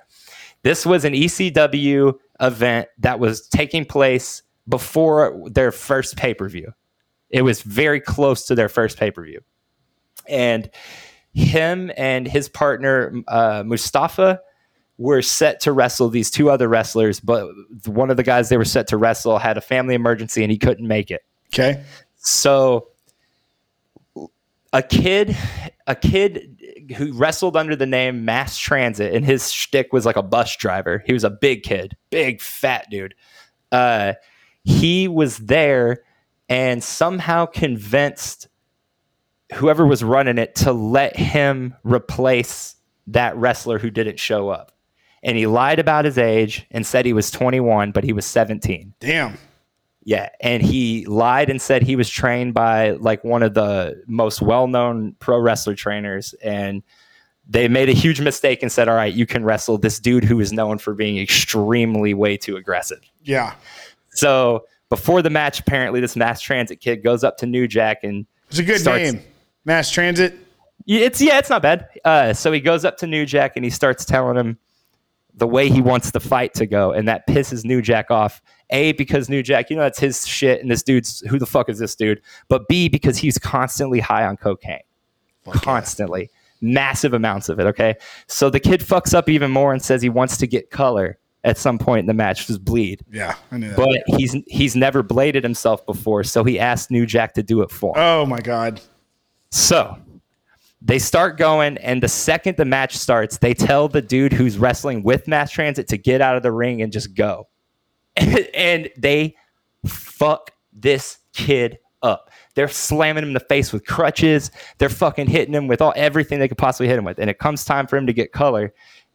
[0.62, 6.72] this was an ECW event that was taking place before their first pay per view.
[7.30, 9.40] It was very close to their first pay per view,
[10.26, 10.70] and
[11.34, 14.40] him and his partner uh, Mustafa
[14.98, 17.48] were set to wrestle these two other wrestlers, but
[17.86, 20.58] one of the guys they were set to wrestle had a family emergency and he
[20.58, 21.22] couldn't make it.
[21.54, 21.82] Okay.
[22.16, 22.88] So
[24.72, 25.36] a kid,
[25.86, 26.60] a kid
[26.96, 31.02] who wrestled under the name Mass Transit, and his shtick was like a bus driver.
[31.06, 33.14] He was a big kid, big fat dude.
[33.72, 34.14] Uh,
[34.64, 36.02] he was there
[36.48, 38.48] and somehow convinced
[39.54, 44.72] whoever was running it to let him replace that wrestler who didn't show up.
[45.22, 48.94] And he lied about his age and said he was 21, but he was 17.
[49.00, 49.36] Damn.
[50.08, 54.40] Yeah, and he lied and said he was trained by like one of the most
[54.40, 56.82] well-known pro wrestler trainers and
[57.46, 60.40] they made a huge mistake and said, "All right, you can wrestle this dude who
[60.40, 63.52] is known for being extremely way too aggressive." Yeah.
[64.10, 68.24] So, before the match, apparently this mass transit kid goes up to New Jack and
[68.48, 69.22] It's a good Starts- name.
[69.66, 70.34] Mass Transit.
[70.86, 71.86] Yeah, it's yeah, it's not bad.
[72.02, 74.56] Uh, so he goes up to New Jack and he starts telling him
[75.34, 78.40] the way he wants the fight to go, and that pisses New Jack off.
[78.70, 81.68] A because New Jack, you know, that's his shit, and this dude's who the fuck
[81.68, 82.20] is this dude?
[82.48, 84.80] But B because he's constantly high on cocaine,
[85.50, 87.66] constantly, massive amounts of it.
[87.66, 87.96] Okay,
[88.26, 91.56] so the kid fucks up even more and says he wants to get color at
[91.56, 93.04] some point in the match, just bleed.
[93.10, 93.76] Yeah, I knew that.
[93.76, 97.70] But he's he's never bladed himself before, so he asked New Jack to do it
[97.70, 98.02] for him.
[98.02, 98.80] oh my God.
[99.50, 99.96] So
[100.82, 105.02] they start going, and the second the match starts, they tell the dude who's wrestling
[105.02, 107.48] with Mass Transit to get out of the ring and just go.
[108.54, 109.36] and they
[109.86, 112.30] fuck this kid up.
[112.54, 114.50] They're slamming him in the face with crutches.
[114.78, 117.18] They're fucking hitting him with all everything they could possibly hit him with.
[117.18, 118.72] And it comes time for him to get color.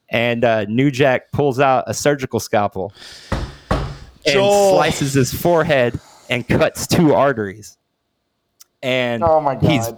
[0.10, 2.94] And uh, New Jack pulls out a surgical scalpel
[3.32, 4.76] and Joel.
[4.76, 6.00] slices his forehead
[6.30, 7.78] and cuts two arteries.
[8.82, 9.98] And Oh my god, he's God.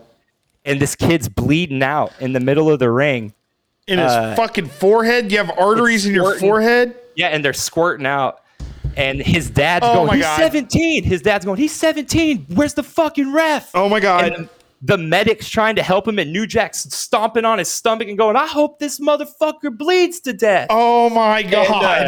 [0.64, 3.34] and this kid's bleeding out in the middle of the ring.
[3.88, 6.50] In his Uh, fucking forehead, you have arteries in your squirting.
[6.50, 6.96] forehead.
[7.16, 8.40] Yeah, and they're squirting out.
[8.98, 10.38] And his dad's Oh going, my he's God.
[10.38, 11.04] 17.
[11.04, 12.46] His dad's going, he's 17.
[12.54, 13.72] Where's the fucking ref?
[13.74, 14.32] Oh my god!
[14.34, 14.50] And
[14.82, 18.36] the, medic's trying to help him, and New Jack's stomping on his stomach and going,
[18.36, 20.68] I hope this motherfucker bleeds to death.
[20.70, 22.08] oh my And, god!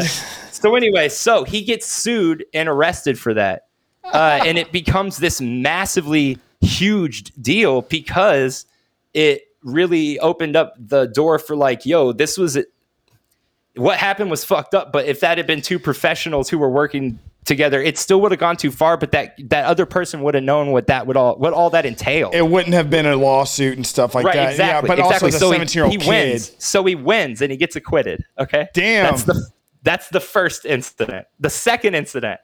[0.52, 3.66] so anyway, so he gets sued and arrested for that,
[4.04, 8.64] uh, and it becomes this massively huge deal because
[9.14, 12.56] it really opened up the door for like, yo, this was
[13.78, 14.92] what happened was fucked up.
[14.92, 18.38] But if that had been two professionals who were working together, it still would have
[18.40, 18.96] gone too far.
[18.98, 21.86] But that that other person would have known what that would all what all that
[21.86, 22.34] entailed.
[22.34, 24.50] it wouldn't have been a lawsuit and stuff like Right, that.
[24.50, 24.88] exactly.
[24.90, 25.26] Yeah, but exactly.
[25.26, 26.08] also as so a he- seventeen-year-old kid.
[26.08, 26.52] wins.
[26.58, 28.24] So he wins and he gets acquitted.
[28.38, 28.68] Okay.
[28.74, 29.04] Damn.
[29.04, 29.46] That's the
[29.82, 31.26] that's the first incident.
[31.40, 32.40] The second incident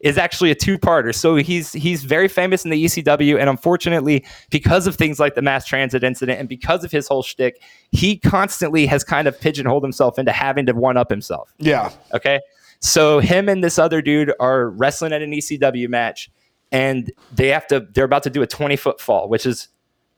[0.00, 1.14] is actually a two-parter.
[1.14, 5.42] So he's he's very famous in the ECW, and unfortunately, because of things like the
[5.42, 9.82] mass transit incident and because of his whole shtick, he constantly has kind of pigeonholed
[9.82, 11.52] himself into having to one up himself.
[11.58, 11.90] Yeah.
[12.14, 12.40] Okay.
[12.80, 16.30] So him and this other dude are wrestling at an ECW match,
[16.70, 17.80] and they have to.
[17.92, 19.68] They're about to do a twenty foot fall, which is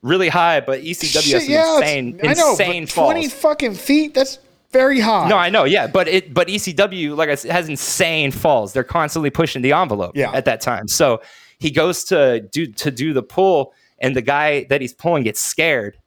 [0.03, 3.12] really high, but ECW has Shit, some yeah, insane, I know, insane but falls.
[3.12, 4.14] Twenty fucking feet.
[4.14, 4.39] That's
[4.72, 5.28] very high.
[5.28, 8.72] no, I know, yeah, but it, but ECW, like I said, has insane falls.
[8.72, 10.16] They're constantly pushing the envelope.
[10.16, 10.30] Yeah.
[10.32, 11.20] At that time, so
[11.58, 15.40] he goes to do to do the pull, and the guy that he's pulling gets
[15.40, 15.98] scared,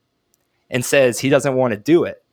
[0.69, 2.23] and says he doesn't want to do it.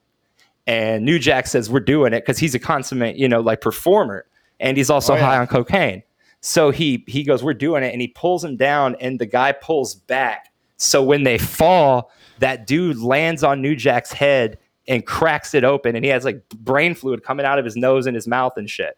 [0.67, 4.27] And New Jack says we're doing it because he's a consummate, you know, like performer,
[4.61, 5.25] and he's also Oh, yeah.
[5.27, 6.03] high on cocaine.
[6.43, 9.53] So he he goes, we're doing it, and he pulls him down, and the guy
[9.53, 10.53] pulls back.
[10.77, 14.59] So when they fall, that dude lands on New Jack's head
[14.89, 18.07] and cracks it open, and he has like brain fluid coming out of his nose
[18.07, 18.97] and his mouth and shit.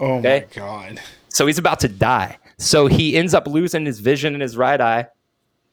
[0.00, 0.46] Oh Okay.
[0.50, 1.00] my god.
[1.28, 2.38] So he's about to die.
[2.58, 5.06] So he ends up losing his vision in his right eye.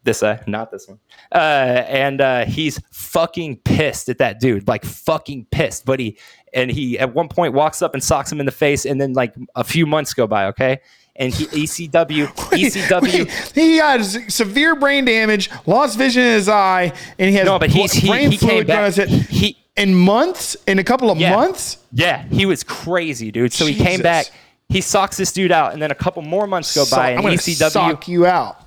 [0.04, 0.98] This eye, not this one.
[1.34, 5.86] Uh, and uh, he's fucking pissed at that dude, like fucking pissed.
[5.86, 6.18] But he
[6.54, 9.12] and he at one point walks up and socks him in the face, and then
[9.14, 10.80] like a few months go by, okay.
[11.16, 13.02] And he ECW, ECW.
[13.02, 14.02] Wait, he got
[14.32, 18.08] severe brain damage, lost vision in his eye, and he has No, but he's he,
[18.10, 18.78] brain he came fluid going back.
[18.80, 19.10] on his head.
[19.10, 21.36] He in months, in a couple of Yeah.
[21.36, 21.78] months.
[21.92, 23.52] yeah, he was crazy, dude.
[23.54, 24.28] So he came back.
[24.70, 27.24] He socks this dude out, and then a couple more months go So- by, and
[27.26, 28.62] ECW sock you out.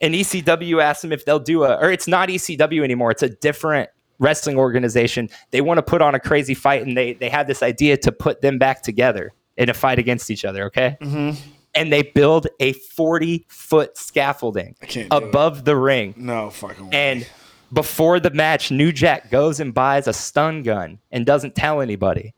[0.00, 3.10] and ECW asked him if they'll do a, or it's not ECW anymore.
[3.10, 5.28] It's a different wrestling organization.
[5.50, 8.12] They want to put on a crazy fight, and they they had this idea to
[8.12, 10.64] put them back together in a fight against each other.
[10.66, 11.38] Okay, Mm-hmm.
[11.74, 14.74] And they build a forty foot scaffolding
[15.10, 16.90] above the ring, No fucking way.
[16.92, 17.26] and
[17.72, 22.32] before the match, New Jack goes and buys a stun gun and doesn't tell anybody.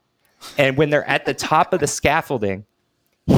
[0.58, 2.64] And when they're at the top of the scaffolding,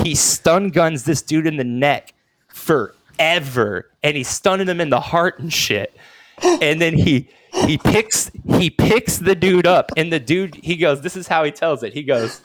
[0.03, 2.14] he stun guns this dude in the neck
[2.49, 3.90] forever.
[4.03, 5.95] And he's stunning him in the heart and shit.
[6.61, 7.28] And then he
[7.66, 11.45] he picks he picks the dude up and the dude he goes, This is how
[11.45, 11.93] he tells it.
[11.93, 12.40] He goes,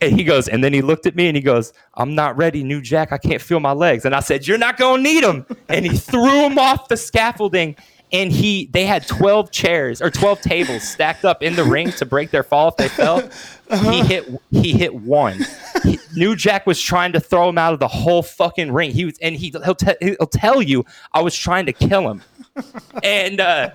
[0.00, 2.62] and he goes, and then he looked at me and he goes, I'm not ready,
[2.62, 3.12] New Jack.
[3.12, 4.04] I can't feel my legs.
[4.04, 5.46] And I said, You're not gonna need them.
[5.68, 7.76] And he threw him off the scaffolding.
[8.12, 12.06] And he they had 12 chairs or 12 tables stacked up in the ring to
[12.06, 13.28] break their fall if they fell.
[13.90, 15.40] He hit he hit one.
[15.82, 18.92] He- New Jack was trying to throw him out of the whole fucking ring.
[18.92, 22.22] He was and he he'll, te- he'll tell you I was trying to kill him.
[23.02, 23.70] And uh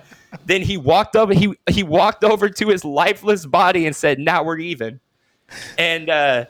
[0.46, 4.42] then he walked over he he walked over to his lifeless body and said, "Now
[4.44, 5.00] we're even."
[5.78, 6.44] And uh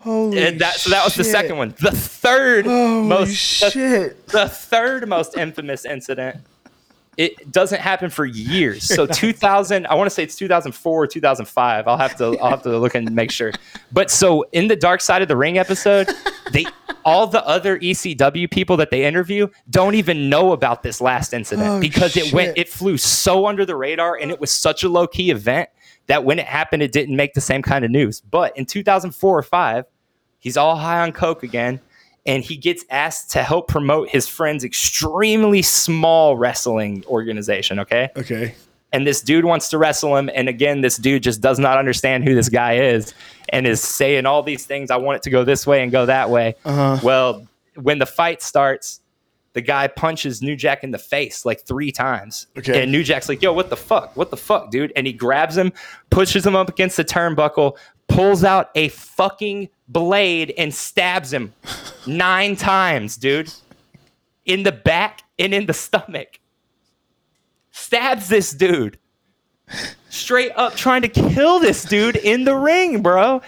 [0.00, 1.74] Holy and that so that was the second one.
[1.80, 6.36] The third Holy most the, the third most infamous incident.
[7.16, 8.82] It doesn't happen for years.
[8.84, 11.88] So 2000, I want to say it's 2004 or 2005.
[11.88, 13.52] I'll have to I'll have to look and make sure.
[13.92, 16.08] But so in the Dark Side of the Ring episode,
[16.52, 16.66] they
[17.04, 21.68] all the other ECW people that they interview don't even know about this last incident
[21.68, 24.88] Oh, because it went it flew so under the radar and it was such a
[24.88, 25.68] low key event
[26.08, 28.20] that when it happened it didn't make the same kind of news.
[28.20, 29.84] But in 2004 or 5,
[30.38, 31.80] he's all high on coke again
[32.26, 38.54] and he gets asked to help promote his friend's extremely small wrestling organization okay Okay.
[38.92, 42.24] and this dude wants to wrestle him and again this dude just does not understand
[42.24, 43.14] who this guy is
[43.50, 46.06] and is saying all these things i want it to go this way and go
[46.06, 46.98] that way Uh-huh.
[47.02, 47.46] well
[47.76, 49.00] when the fight starts
[49.52, 52.82] the guy punches new jack in the face like three times Okay.
[52.82, 55.56] and new jack's like yo what the fuck what the fuck dude and he grabs
[55.56, 55.72] him
[56.10, 57.76] pushes him up against the turnbuckle
[58.08, 61.52] pulls out a fucking blade and stabs him
[62.06, 63.52] nine times dude
[64.44, 66.40] in the back and in the stomach
[67.70, 68.98] stabs this dude
[70.08, 73.42] straight up trying to kill this dude in the ring, bro.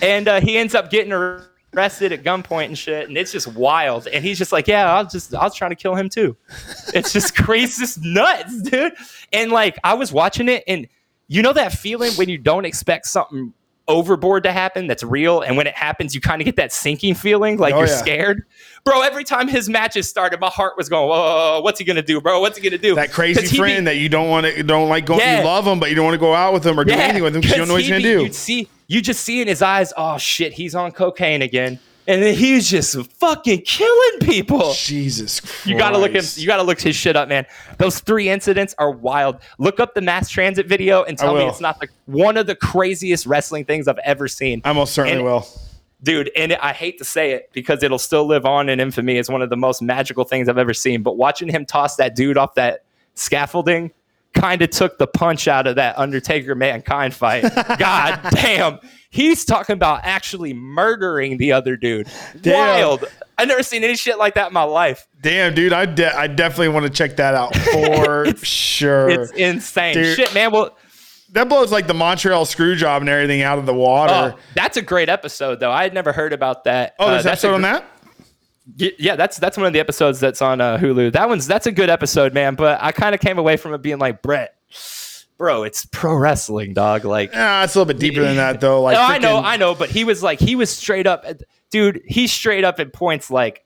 [0.00, 4.06] And uh, he ends up getting arrested at gunpoint and shit, and it's just wild.
[4.06, 6.36] And he's just like, yeah, I was just I was trying to kill him too.
[6.94, 8.94] It's just crazy, nuts, dude.
[9.32, 10.86] And like I was watching it, and
[11.26, 13.52] you know that feeling when you don't expect something
[13.86, 17.14] overboard to happen that's real, and when it happens, you kind of get that sinking
[17.14, 17.96] feeling, like Oh, you're yeah.
[17.96, 18.44] scared.
[18.84, 22.20] Bro, every time his matches started, my heart was going, whoa, what's he gonna do,
[22.20, 22.40] bro?
[22.40, 22.94] What's he gonna do?
[22.94, 25.40] that crazy he'd be- friend that you don't want to, don't like going, Yeah.
[25.40, 27.22] you love him, but you don't want to go out with him or do anything
[27.22, 28.22] with him because you don't know what he's going be- do.
[28.22, 32.22] You'd see, you just see in his eyes, oh shit, he's on cocaine again, and
[32.22, 34.72] then he's just fucking killing people.
[34.74, 35.66] Jesus Christ.
[35.66, 36.24] You gotta look him.
[36.36, 37.46] You gotta look his shit up, man.
[37.78, 39.38] Those three incidents are wild.
[39.58, 42.54] Look up the mass transit video and tell me it's not the one of the
[42.56, 45.46] craziest wrestling things I've ever seen, I most certainly And- will.
[46.02, 46.30] dude.
[46.36, 49.40] And I hate to say it because it'll still live on in infamy as one
[49.42, 51.02] of the most magical things I've ever seen.
[51.02, 53.90] But watching him toss that dude off that scaffolding
[54.34, 57.42] kind of took the punch out of that Undertaker mankind fight.
[57.78, 58.80] God damn.
[59.14, 62.08] He's talking about actually murdering the other dude.
[62.40, 62.54] Damn.
[62.54, 63.04] Wild.
[63.38, 65.06] I've never seen any shit like that in my life.
[65.22, 69.08] Damn, dude, I, de- I definitely want to check that out for sure.
[69.08, 69.94] It's insane.
[69.94, 70.16] Dude.
[70.16, 70.50] Shit, man.
[70.50, 70.76] Well,
[71.30, 74.34] that blows like the Montreal screw job and everything out of the water.
[74.36, 75.70] oh, that's a great episode, though.
[75.70, 76.96] I had never heard about that.
[76.98, 77.84] Oh, Uh, there's a episode on that?
[78.76, 81.12] Yeah, that's that's one of the episodes that's on uh, Hulu.
[81.12, 82.54] That one's that's a good episode, man.
[82.54, 84.53] But I kind of came away from it being like, Bret,
[85.38, 87.04] bro, it's pro wrestling, dog.
[87.04, 88.82] Like, Ah, it's a little bit deeper than that, though.
[88.82, 91.24] Like, no, I know, I know, but he was like, he was straight up,
[91.70, 92.02] dude.
[92.06, 93.64] He's straight up at points like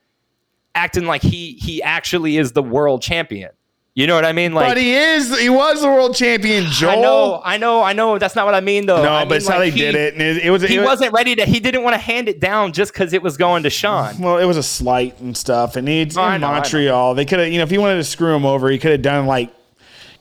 [0.74, 3.50] acting like he he actually is the world champion.
[3.94, 4.52] You know what I mean?
[4.52, 6.90] Like, But he is, he was the world champion, Joel.
[6.92, 8.16] I know, I know, I know.
[8.16, 9.02] That's not what I mean, though.
[9.02, 10.12] No, I but mean, it's how like, they did it.
[10.12, 11.44] And it, it was, He it was, wasn't ready to.
[11.44, 14.16] He didn't want to hand it down just because it was going to Shawn.
[14.20, 15.74] well, it was a slight and stuff.
[15.74, 16.46] And it's Oh, in know.
[16.52, 17.14] Montreal.
[17.16, 19.02] They could have, you know, if he wanted to screw him over, he could have
[19.02, 19.52] done like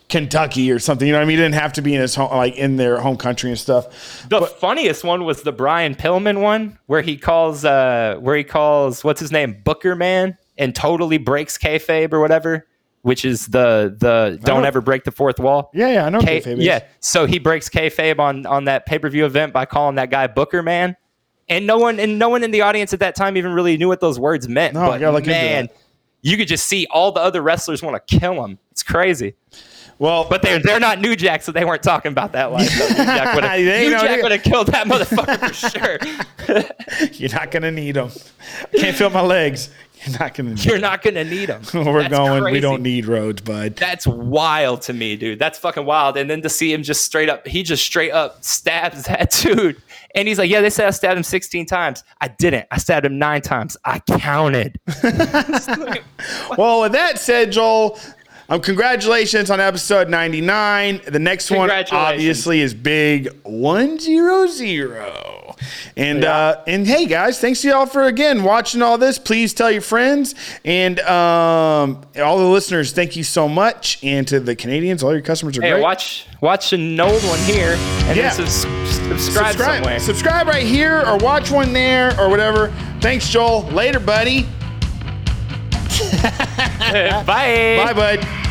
[0.09, 1.05] Kentucky or something.
[1.07, 1.37] You know what I mean?
[1.37, 4.27] He didn't have to be in his home, like in their home country and stuff.
[4.29, 9.03] The funniest one was the Brian Pillman one, where he calls, uh, where he calls
[9.03, 12.65] what's his name, Booker Man, and totally breaks kayfabe or whatever,
[13.01, 15.69] which is the the don't ever break the fourth wall.
[15.73, 16.19] Yeah, yeah, I know.
[16.21, 16.63] K- kayfabe is.
[16.63, 16.85] yeah.
[17.01, 20.27] So he breaks kayfabe on on that pay per view event by calling that guy
[20.27, 20.95] Booker Man,
[21.49, 23.89] and no one and no one in the audience at that time even really knew
[23.89, 24.73] what those words meant.
[24.73, 25.67] No, but man,
[26.21, 28.57] you could just see all the other wrestlers want to kill him.
[28.71, 29.35] It's crazy.
[29.99, 32.71] Well, But they're they're not New Jack, so they weren't talking about that life.
[32.71, 37.09] New Jack would have New know Jack would have killed that motherfucker for sure.
[37.13, 38.11] you're not gonna need them.
[38.75, 39.69] Can't feel my legs.
[40.05, 40.49] You're not gonna.
[40.51, 41.61] Need You're not gonna need him.
[41.73, 42.43] We're That's going.
[42.43, 43.75] We don't need roads, bud.
[43.75, 45.39] That's wild to me, dude.
[45.39, 46.17] That's fucking wild.
[46.17, 49.81] And then to see him just straight up, he just straight up stabs that dude.
[50.13, 52.03] And he's like, Yeah, they said I stabbed him 16 times.
[52.21, 52.67] I didn't.
[52.69, 53.75] I stabbed him nine times.
[53.85, 54.79] I counted.
[56.57, 57.99] Well, with that said, Joel,
[58.49, 61.01] um, congratulations on episode 99.
[61.07, 65.13] The next one obviously is big 100.
[65.95, 69.17] And uh, and hey guys, thanks to y'all for again watching all this.
[69.17, 72.91] Please tell your friends and um, all the listeners.
[72.91, 75.81] Thank you so much, and to the Canadians, all your customers are Hey, great.
[75.81, 77.73] watch watch an old one here
[78.05, 78.31] and Yeah.
[78.35, 78.61] then subs-
[78.95, 79.99] subscribe, subscribe, somewhere.
[79.99, 82.71] subscribe right here, or watch one there, or whatever.
[83.01, 83.63] Thanks, Joel.
[83.71, 84.45] Later, buddy.
[87.25, 87.83] Bye.
[87.83, 88.46] Bye, bud.